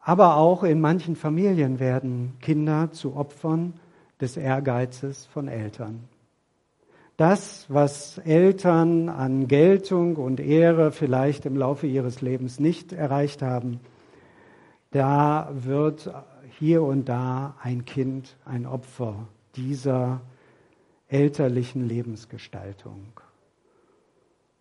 Aber 0.00 0.36
auch 0.36 0.64
in 0.64 0.80
manchen 0.80 1.14
Familien 1.14 1.78
werden 1.78 2.32
Kinder 2.40 2.90
zu 2.90 3.16
Opfern 3.16 3.74
des 4.20 4.38
Ehrgeizes 4.38 5.26
von 5.26 5.48
Eltern. 5.48 6.08
Das, 7.18 7.66
was 7.68 8.16
Eltern 8.18 9.10
an 9.10 9.46
Geltung 9.46 10.16
und 10.16 10.40
Ehre 10.40 10.90
vielleicht 10.90 11.44
im 11.44 11.56
Laufe 11.56 11.86
ihres 11.86 12.22
Lebens 12.22 12.58
nicht 12.58 12.92
erreicht 12.92 13.42
haben, 13.42 13.78
da 14.90 15.50
wird 15.52 16.10
hier 16.62 16.84
und 16.84 17.08
da 17.08 17.56
ein 17.60 17.84
Kind 17.84 18.36
ein 18.44 18.66
Opfer 18.66 19.26
dieser 19.56 20.20
elterlichen 21.08 21.88
Lebensgestaltung. 21.88 23.08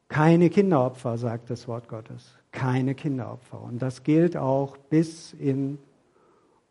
Keine 0.08 0.50
Kinderopfer, 0.50 1.20
sagt 1.20 1.52
das 1.52 1.68
Wort 1.68 1.88
Gottes. 1.88 2.36
Keine 2.52 2.96
Kinderopfer. 2.96 3.62
Und 3.62 3.84
das 3.84 4.02
gilt 4.02 4.36
auch 4.36 4.78
bis 4.78 5.34
in 5.34 5.78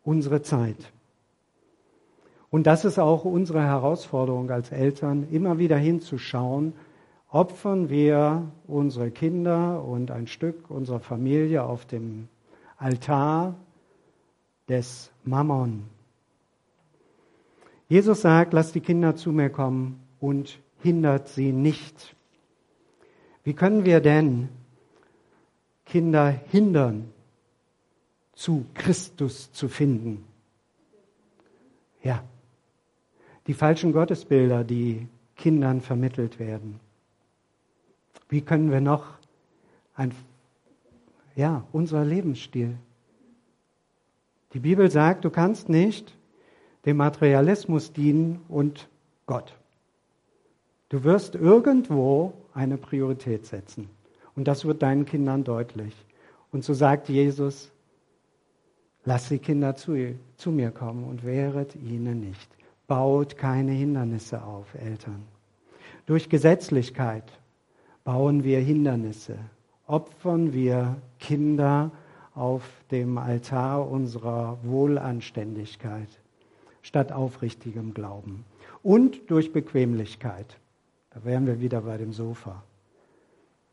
unsere 0.03 0.41
Zeit. 0.41 0.91
Und 2.49 2.67
das 2.67 2.83
ist 2.83 2.99
auch 2.99 3.23
unsere 3.23 3.61
Herausforderung 3.61 4.51
als 4.51 4.73
Eltern, 4.73 5.29
immer 5.31 5.59
wieder 5.59 5.77
hinzuschauen, 5.77 6.73
opfern 7.29 7.87
wir 7.87 8.51
unsere 8.67 9.11
Kinder 9.11 9.81
und 9.81 10.11
ein 10.11 10.27
Stück 10.27 10.69
unserer 10.69 10.99
Familie 10.99 11.63
auf 11.63 11.85
dem 11.85 12.27
Altar 12.77 13.55
des 14.67 15.10
Mammon. 15.23 15.83
Jesus 17.87 18.21
sagt, 18.21 18.53
lasst 18.53 18.75
die 18.75 18.81
Kinder 18.81 19.15
zu 19.15 19.31
mir 19.31 19.49
kommen 19.49 20.01
und 20.19 20.59
hindert 20.81 21.27
sie 21.27 21.51
nicht. 21.51 22.15
Wie 23.43 23.53
können 23.53 23.85
wir 23.85 23.99
denn 23.99 24.49
Kinder 25.85 26.29
hindern, 26.29 27.11
zu 28.33 28.65
Christus 28.73 29.51
zu 29.51 29.67
finden? 29.67 30.23
Ja, 32.01 32.23
die 33.47 33.53
falschen 33.53 33.91
Gottesbilder, 33.91 34.63
die 34.63 35.07
Kindern 35.35 35.81
vermittelt 35.81 36.39
werden. 36.39 36.79
Wie 38.29 38.41
können 38.41 38.71
wir 38.71 38.79
noch 38.81 39.05
ein, 39.95 40.13
ja, 41.35 41.65
unser 41.71 42.05
Lebensstil? 42.05 42.77
Die 44.53 44.59
Bibel 44.59 44.91
sagt, 44.91 45.25
du 45.25 45.29
kannst 45.29 45.69
nicht 45.69 46.15
dem 46.85 46.97
Materialismus 46.97 47.93
dienen 47.93 48.41
und 48.49 48.89
Gott. 49.25 49.55
Du 50.89 51.03
wirst 51.03 51.35
irgendwo 51.35 52.33
eine 52.53 52.77
Priorität 52.77 53.45
setzen. 53.45 53.89
Und 54.35 54.47
das 54.47 54.65
wird 54.65 54.81
deinen 54.81 55.05
Kindern 55.05 55.43
deutlich. 55.43 55.93
Und 56.51 56.63
so 56.63 56.73
sagt 56.73 57.07
Jesus, 57.07 57.71
lass 59.05 59.29
die 59.29 59.39
Kinder 59.39 59.75
zu, 59.75 60.15
zu 60.35 60.51
mir 60.51 60.71
kommen 60.71 61.05
und 61.05 61.25
wehret 61.25 61.75
ihnen 61.75 62.19
nicht. 62.19 62.49
Baut 62.87 63.37
keine 63.37 63.71
Hindernisse 63.71 64.43
auf, 64.43 64.73
Eltern. 64.75 65.23
Durch 66.05 66.27
Gesetzlichkeit 66.27 67.23
bauen 68.03 68.43
wir 68.43 68.59
Hindernisse, 68.59 69.37
opfern 69.87 70.51
wir 70.51 70.97
Kinder 71.19 71.91
auf 72.33 72.63
dem 72.91 73.17
Altar 73.17 73.89
unserer 73.89 74.57
Wohlanständigkeit 74.63 76.07
statt 76.81 77.11
aufrichtigem 77.11 77.93
Glauben. 77.93 78.45
Und 78.83 79.29
durch 79.29 79.53
Bequemlichkeit. 79.53 80.57
Da 81.11 81.23
wären 81.23 81.45
wir 81.45 81.59
wieder 81.59 81.81
bei 81.81 81.97
dem 81.97 82.13
Sofa. 82.13 82.63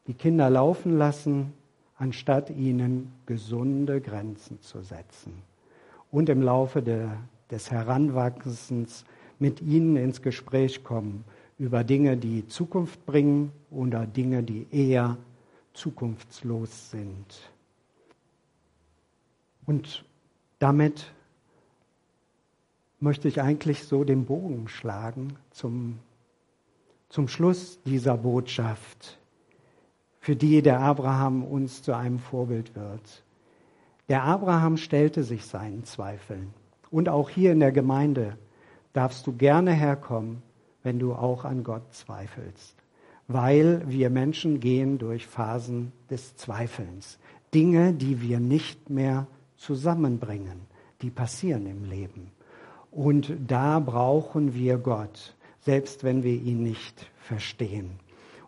Die 0.07 0.15
Kinder 0.15 0.51
laufen 0.51 0.99
lassen, 0.99 1.53
anstatt 1.97 2.51
ihnen 2.51 3.13
gesunde 3.27 4.01
Grenzen 4.01 4.61
zu 4.61 4.83
setzen. 4.83 5.33
Und 6.11 6.29
im 6.29 6.43
Laufe 6.43 6.83
der, 6.83 7.17
des 7.51 7.71
Heranwachsens 7.71 9.05
mit 9.39 9.61
ihnen 9.63 9.97
ins 9.97 10.23
Gespräch 10.23 10.85
kommen 10.85 11.25
über 11.59 11.85
Dinge, 11.85 12.17
die 12.17 12.47
Zukunft 12.47 13.05
bringen 13.05 13.53
oder 13.71 14.07
Dinge, 14.07 14.43
die 14.43 14.67
eher 14.71 15.17
zukunftslos 15.75 16.91
sind. 16.91 17.51
Und 19.69 20.05
damit 20.59 21.13
möchte 22.99 23.29
ich 23.29 23.41
eigentlich 23.41 23.85
so 23.85 24.03
den 24.03 24.25
Bogen 24.25 24.67
schlagen 24.67 25.37
zum 25.53 26.01
zum 27.09 27.29
Schluss 27.29 27.81
dieser 27.85 28.17
Botschaft, 28.17 29.19
für 30.21 30.37
die 30.37 30.63
der 30.63 30.81
Abraham 30.81 31.43
uns 31.43 31.83
zu 31.83 31.95
einem 31.97 32.19
Vorbild 32.19 32.75
wird. 32.75 33.25
Der 34.09 34.25
Abraham 34.25 34.77
stellte 34.77 35.23
sich 35.23 35.47
seinen 35.47 35.85
Zweifeln. 35.85 36.53
Und 36.91 37.09
auch 37.09 37.31
hier 37.31 37.53
in 37.53 37.61
der 37.61 37.73
Gemeinde 37.73 38.37
darfst 38.93 39.27
du 39.27 39.33
gerne 39.33 39.73
herkommen, 39.73 40.43
wenn 40.83 40.99
du 40.99 41.15
auch 41.15 41.45
an 41.45 41.65
Gott 41.65 41.95
zweifelst. 41.95 42.75
Weil 43.27 43.83
wir 43.87 44.09
Menschen 44.11 44.61
gehen 44.61 44.99
durch 44.99 45.27
Phasen 45.27 45.93
des 46.11 46.37
Zweifelns. 46.37 47.19
Dinge, 47.53 47.93
die 47.93 48.23
wir 48.23 48.41
nicht 48.41 48.89
mehr 48.89 49.27
zusammenbringen, 49.59 50.63
die 51.03 51.11
passieren 51.11 51.67
im 51.67 51.85
Leben. 51.85 52.31
Und 52.91 53.33
da 53.47 53.79
brauchen 53.79 54.55
wir 54.55 54.79
Gott 54.79 55.35
selbst 55.69 56.03
wenn 56.03 56.23
wir 56.23 56.33
ihn 56.33 56.63
nicht 56.63 57.11
verstehen. 57.19 58.01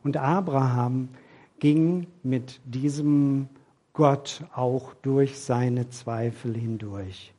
Und 0.02 0.16
Abraham 0.16 1.10
ging 1.58 2.06
mit 2.22 2.62
diesem 2.64 3.50
Gott 3.92 4.42
auch 4.54 4.94
durch 5.02 5.38
seine 5.38 5.90
Zweifel 5.90 6.56
hindurch. 6.56 7.34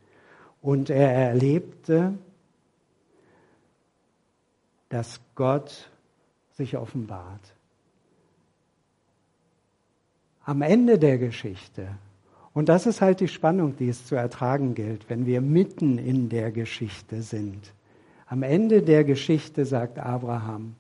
Und 0.62 0.92
er 0.92 1.12
erlebte, 1.12 2.14
dass 4.90 5.20
Gott 5.34 5.90
sich 6.52 6.78
offenbart. 6.78 7.56
Am 10.44 10.62
Ende 10.62 11.00
der 11.00 11.18
Geschichte, 11.18 11.98
und 12.54 12.70
das 12.70 12.86
ist 12.86 13.02
halt 13.02 13.20
die 13.20 13.28
Spannung, 13.28 13.76
die 13.78 13.90
es 13.90 14.06
zu 14.06 14.16
ertragen 14.16 14.76
gilt, 14.76 15.10
wenn 15.10 15.26
wir 15.26 15.42
mitten 15.42 15.98
in 15.98 16.30
der 16.30 16.52
Geschichte 16.52 17.22
sind, 17.22 17.74
am 18.28 18.44
Ende 18.44 18.82
der 18.82 19.04
Geschichte 19.04 19.66
sagt 19.66 20.00
Abraham, 20.00 20.76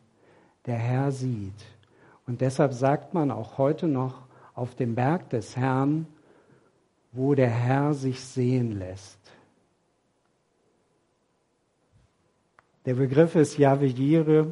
der 0.66 0.78
Herr 0.78 1.12
sieht. 1.12 1.66
Und 2.26 2.40
deshalb 2.40 2.72
sagt 2.72 3.14
man 3.14 3.30
auch 3.30 3.58
heute 3.58 3.88
noch 3.88 4.22
auf 4.56 4.74
dem 4.76 4.96
Berg 4.96 5.30
des 5.32 5.58
Herrn, 5.58 6.08
wo 7.12 7.36
der 7.36 7.50
Herr 7.50 7.94
sich 7.94 8.22
sehen 8.22 8.80
lässt. 8.80 9.20
Der 12.86 12.94
Begriff 12.94 13.36
ist 13.36 13.58
Yahweh 13.58 14.46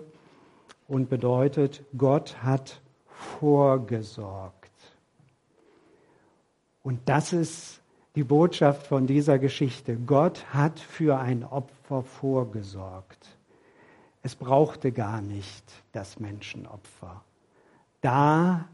und 0.90 1.10
bedeutet, 1.10 1.84
Gott 1.98 2.44
hat 2.44 2.82
vorgesorgt. 3.40 4.59
Und 6.84 7.08
das 7.08 7.34
ist 7.34 7.82
die 8.16 8.24
Botschaft 8.24 8.88
von 8.88 9.08
dieser 9.08 9.40
Geschichte. 9.40 9.96
Gott 9.98 10.46
hat 10.54 10.80
für 10.80 11.20
ein 11.20 11.44
Opfer 11.44 12.04
vorgesorgt. 12.04 13.38
Es 14.22 14.36
brauchte 14.36 14.92
gar 14.92 15.22
nicht 15.22 15.64
das 15.92 16.20
Menschenopfer. 16.20 17.24
Da, 18.02 18.68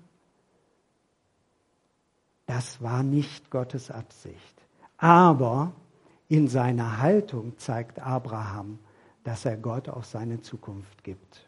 das 2.45 2.81
war 2.81 3.03
nicht 3.03 3.51
Gottes 3.51 3.91
Absicht. 3.91 4.55
Aber 4.97 5.73
in 6.27 6.47
seiner 6.47 6.99
Haltung 6.99 7.57
zeigt 7.57 7.99
Abraham, 7.99 8.79
dass 9.23 9.45
er 9.45 9.57
Gott 9.57 9.89
auch 9.89 10.03
seine 10.03 10.41
Zukunft 10.41 11.03
gibt. 11.03 11.47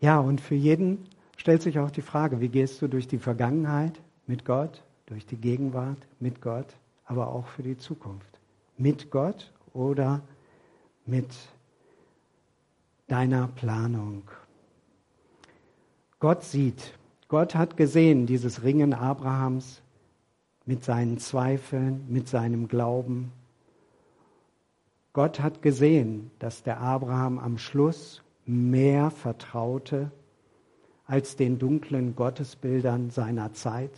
Ja, 0.00 0.18
und 0.18 0.40
für 0.40 0.54
jeden 0.54 1.06
stellt 1.40 1.62
sich 1.62 1.78
auch 1.78 1.90
die 1.90 2.02
Frage, 2.02 2.40
wie 2.40 2.48
gehst 2.48 2.80
du 2.82 2.88
durch 2.88 3.08
die 3.08 3.18
Vergangenheit 3.18 4.00
mit 4.26 4.44
Gott? 4.44 4.82
durch 5.10 5.26
die 5.26 5.36
Gegenwart 5.36 5.98
mit 6.20 6.40
Gott, 6.40 6.76
aber 7.04 7.28
auch 7.28 7.46
für 7.46 7.64
die 7.64 7.76
Zukunft. 7.76 8.38
Mit 8.78 9.10
Gott 9.10 9.52
oder 9.74 10.22
mit 11.04 11.28
deiner 13.08 13.48
Planung. 13.48 14.22
Gott 16.20 16.44
sieht, 16.44 16.96
Gott 17.26 17.56
hat 17.56 17.76
gesehen 17.76 18.26
dieses 18.26 18.62
Ringen 18.62 18.94
Abrahams 18.94 19.82
mit 20.64 20.84
seinen 20.84 21.18
Zweifeln, 21.18 22.06
mit 22.08 22.28
seinem 22.28 22.68
Glauben. 22.68 23.32
Gott 25.12 25.40
hat 25.40 25.60
gesehen, 25.60 26.30
dass 26.38 26.62
der 26.62 26.80
Abraham 26.80 27.40
am 27.40 27.58
Schluss 27.58 28.22
mehr 28.46 29.10
vertraute 29.10 30.12
als 31.10 31.34
den 31.34 31.58
dunklen 31.58 32.14
Gottesbildern 32.14 33.10
seiner 33.10 33.52
Zeit. 33.52 33.90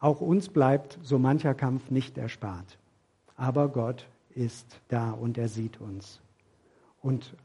Auch 0.00 0.20
uns 0.20 0.48
bleibt 0.48 0.98
so 1.00 1.20
mancher 1.20 1.54
Kampf 1.54 1.92
nicht 1.92 2.18
erspart. 2.18 2.76
Aber 3.36 3.68
Gott 3.68 4.08
ist 4.34 4.80
da 4.88 5.12
und 5.12 5.38
er 5.38 5.46
sieht 5.46 5.80
uns. 5.80 6.20
Und 7.00 7.36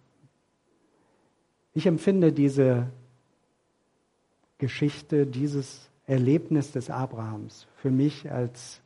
ich 1.76 1.86
empfinde 1.86 2.34
diese 2.34 2.88
Geschichte, 4.58 5.28
dieses 5.28 5.88
Erlebnis 6.08 6.72
des 6.72 6.90
Abrahams 6.90 7.68
für 7.76 7.92
mich 7.92 8.32
als 8.32 8.82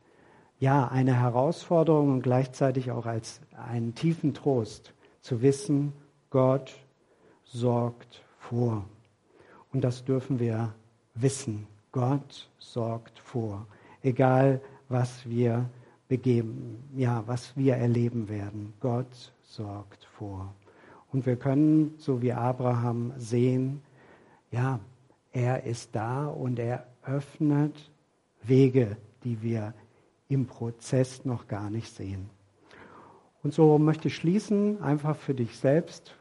ja 0.58 0.86
eine 0.86 1.18
Herausforderung 1.18 2.12
und 2.12 2.22
gleichzeitig 2.22 2.90
auch 2.90 3.06
als 3.06 3.40
einen 3.56 3.94
tiefen 3.94 4.34
Trost 4.34 4.92
zu 5.22 5.40
wissen, 5.40 5.94
Gott 6.28 6.74
sorgt 7.52 8.22
vor. 8.38 8.84
Und 9.72 9.82
das 9.82 10.04
dürfen 10.04 10.38
wir 10.38 10.74
wissen. 11.14 11.66
Gott 11.92 12.48
sorgt 12.58 13.18
vor. 13.18 13.66
Egal, 14.02 14.60
was 14.88 15.28
wir 15.28 15.68
begeben, 16.08 16.82
ja, 16.96 17.22
was 17.26 17.56
wir 17.56 17.76
erleben 17.76 18.28
werden. 18.28 18.72
Gott 18.80 19.32
sorgt 19.42 20.04
vor. 20.04 20.54
Und 21.12 21.26
wir 21.26 21.36
können, 21.36 21.94
so 21.98 22.22
wie 22.22 22.32
Abraham, 22.32 23.12
sehen, 23.16 23.82
ja, 24.50 24.80
er 25.32 25.64
ist 25.64 25.94
da 25.94 26.26
und 26.26 26.58
er 26.58 26.86
öffnet 27.04 27.90
Wege, 28.42 28.96
die 29.24 29.42
wir 29.42 29.74
im 30.28 30.46
Prozess 30.46 31.24
noch 31.24 31.48
gar 31.48 31.70
nicht 31.70 31.94
sehen. 31.94 32.30
Und 33.42 33.54
so 33.54 33.78
möchte 33.78 34.08
ich 34.08 34.16
schließen, 34.16 34.82
einfach 34.82 35.16
für 35.16 35.34
dich 35.34 35.56
selbst. 35.56 36.14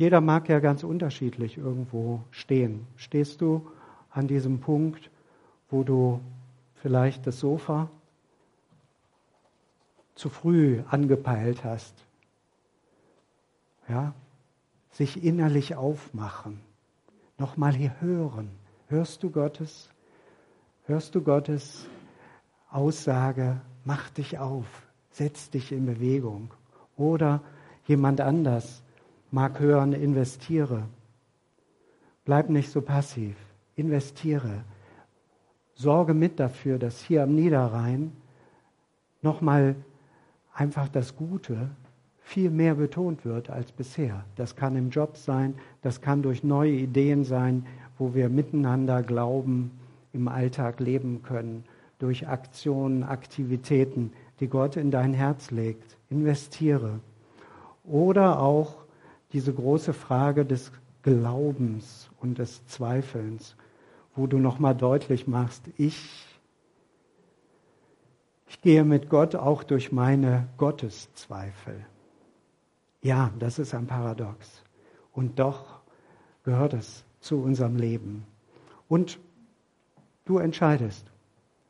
Jeder 0.00 0.22
mag 0.22 0.48
ja 0.48 0.60
ganz 0.60 0.82
unterschiedlich 0.82 1.58
irgendwo 1.58 2.22
stehen. 2.30 2.86
Stehst 2.96 3.42
du 3.42 3.70
an 4.08 4.28
diesem 4.28 4.58
Punkt, 4.58 5.10
wo 5.68 5.82
du 5.82 6.22
vielleicht 6.76 7.26
das 7.26 7.38
Sofa 7.38 7.90
zu 10.14 10.30
früh 10.30 10.82
angepeilt 10.88 11.64
hast? 11.64 11.94
Ja, 13.90 14.14
sich 14.90 15.22
innerlich 15.22 15.76
aufmachen, 15.76 16.60
nochmal 17.36 17.74
hier 17.74 18.00
hören. 18.00 18.48
Hörst 18.88 19.22
du 19.22 19.28
Gottes? 19.28 19.90
Hörst 20.86 21.14
du 21.14 21.20
Gottes 21.20 21.86
Aussage, 22.70 23.60
mach 23.84 24.08
dich 24.08 24.38
auf, 24.38 24.64
setz 25.10 25.50
dich 25.50 25.72
in 25.72 25.84
Bewegung. 25.84 26.54
Oder 26.96 27.42
jemand 27.86 28.22
anders 28.22 28.82
mag 29.30 29.60
hören, 29.60 29.92
investiere. 29.92 30.84
Bleib 32.24 32.50
nicht 32.50 32.70
so 32.70 32.80
passiv, 32.80 33.36
investiere. 33.76 34.64
Sorge 35.74 36.14
mit 36.14 36.38
dafür, 36.38 36.78
dass 36.78 37.00
hier 37.00 37.22
am 37.22 37.34
Niederrhein 37.34 38.12
nochmal 39.22 39.74
einfach 40.52 40.88
das 40.88 41.16
Gute 41.16 41.70
viel 42.18 42.50
mehr 42.50 42.74
betont 42.74 43.24
wird 43.24 43.50
als 43.50 43.72
bisher. 43.72 44.24
Das 44.36 44.54
kann 44.54 44.76
im 44.76 44.90
Job 44.90 45.16
sein, 45.16 45.54
das 45.82 46.00
kann 46.00 46.22
durch 46.22 46.44
neue 46.44 46.72
Ideen 46.72 47.24
sein, 47.24 47.66
wo 47.98 48.14
wir 48.14 48.28
miteinander 48.28 49.02
glauben, 49.02 49.72
im 50.12 50.28
Alltag 50.28 50.80
leben 50.80 51.22
können, 51.22 51.64
durch 51.98 52.28
Aktionen, 52.28 53.02
Aktivitäten, 53.02 54.12
die 54.40 54.48
Gott 54.48 54.76
in 54.76 54.90
dein 54.90 55.12
Herz 55.12 55.50
legt. 55.50 55.96
Investiere. 56.08 57.00
Oder 57.84 58.40
auch 58.40 58.76
diese 59.32 59.52
große 59.52 59.92
Frage 59.92 60.44
des 60.44 60.72
Glaubens 61.02 62.10
und 62.20 62.38
des 62.38 62.66
Zweifelns, 62.66 63.56
wo 64.14 64.26
du 64.26 64.38
nochmal 64.38 64.74
deutlich 64.74 65.26
machst, 65.26 65.62
ich, 65.76 66.26
ich 68.48 68.60
gehe 68.60 68.84
mit 68.84 69.08
Gott 69.08 69.34
auch 69.34 69.62
durch 69.62 69.92
meine 69.92 70.48
Gotteszweifel. 70.56 71.86
Ja, 73.02 73.32
das 73.38 73.58
ist 73.58 73.74
ein 73.74 73.86
Paradox. 73.86 74.62
Und 75.12 75.38
doch 75.38 75.80
gehört 76.44 76.74
es 76.74 77.04
zu 77.20 77.40
unserem 77.40 77.76
Leben. 77.76 78.26
Und 78.88 79.18
du 80.24 80.38
entscheidest. 80.38 81.10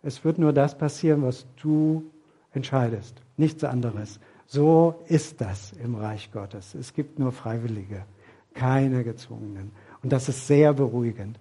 Es 0.02 0.24
wird 0.24 0.38
nur 0.38 0.52
das 0.52 0.76
passieren, 0.76 1.22
was 1.22 1.46
du 1.60 2.10
entscheidest, 2.52 3.20
nichts 3.36 3.62
anderes. 3.64 4.18
So 4.52 5.04
ist 5.06 5.40
das 5.40 5.70
im 5.74 5.94
Reich 5.94 6.32
Gottes. 6.32 6.74
Es 6.74 6.92
gibt 6.92 7.20
nur 7.20 7.30
Freiwillige, 7.30 8.04
keine 8.52 9.04
Gezwungenen. 9.04 9.70
Und 10.02 10.12
das 10.12 10.28
ist 10.28 10.48
sehr 10.48 10.72
beruhigend. 10.72 11.38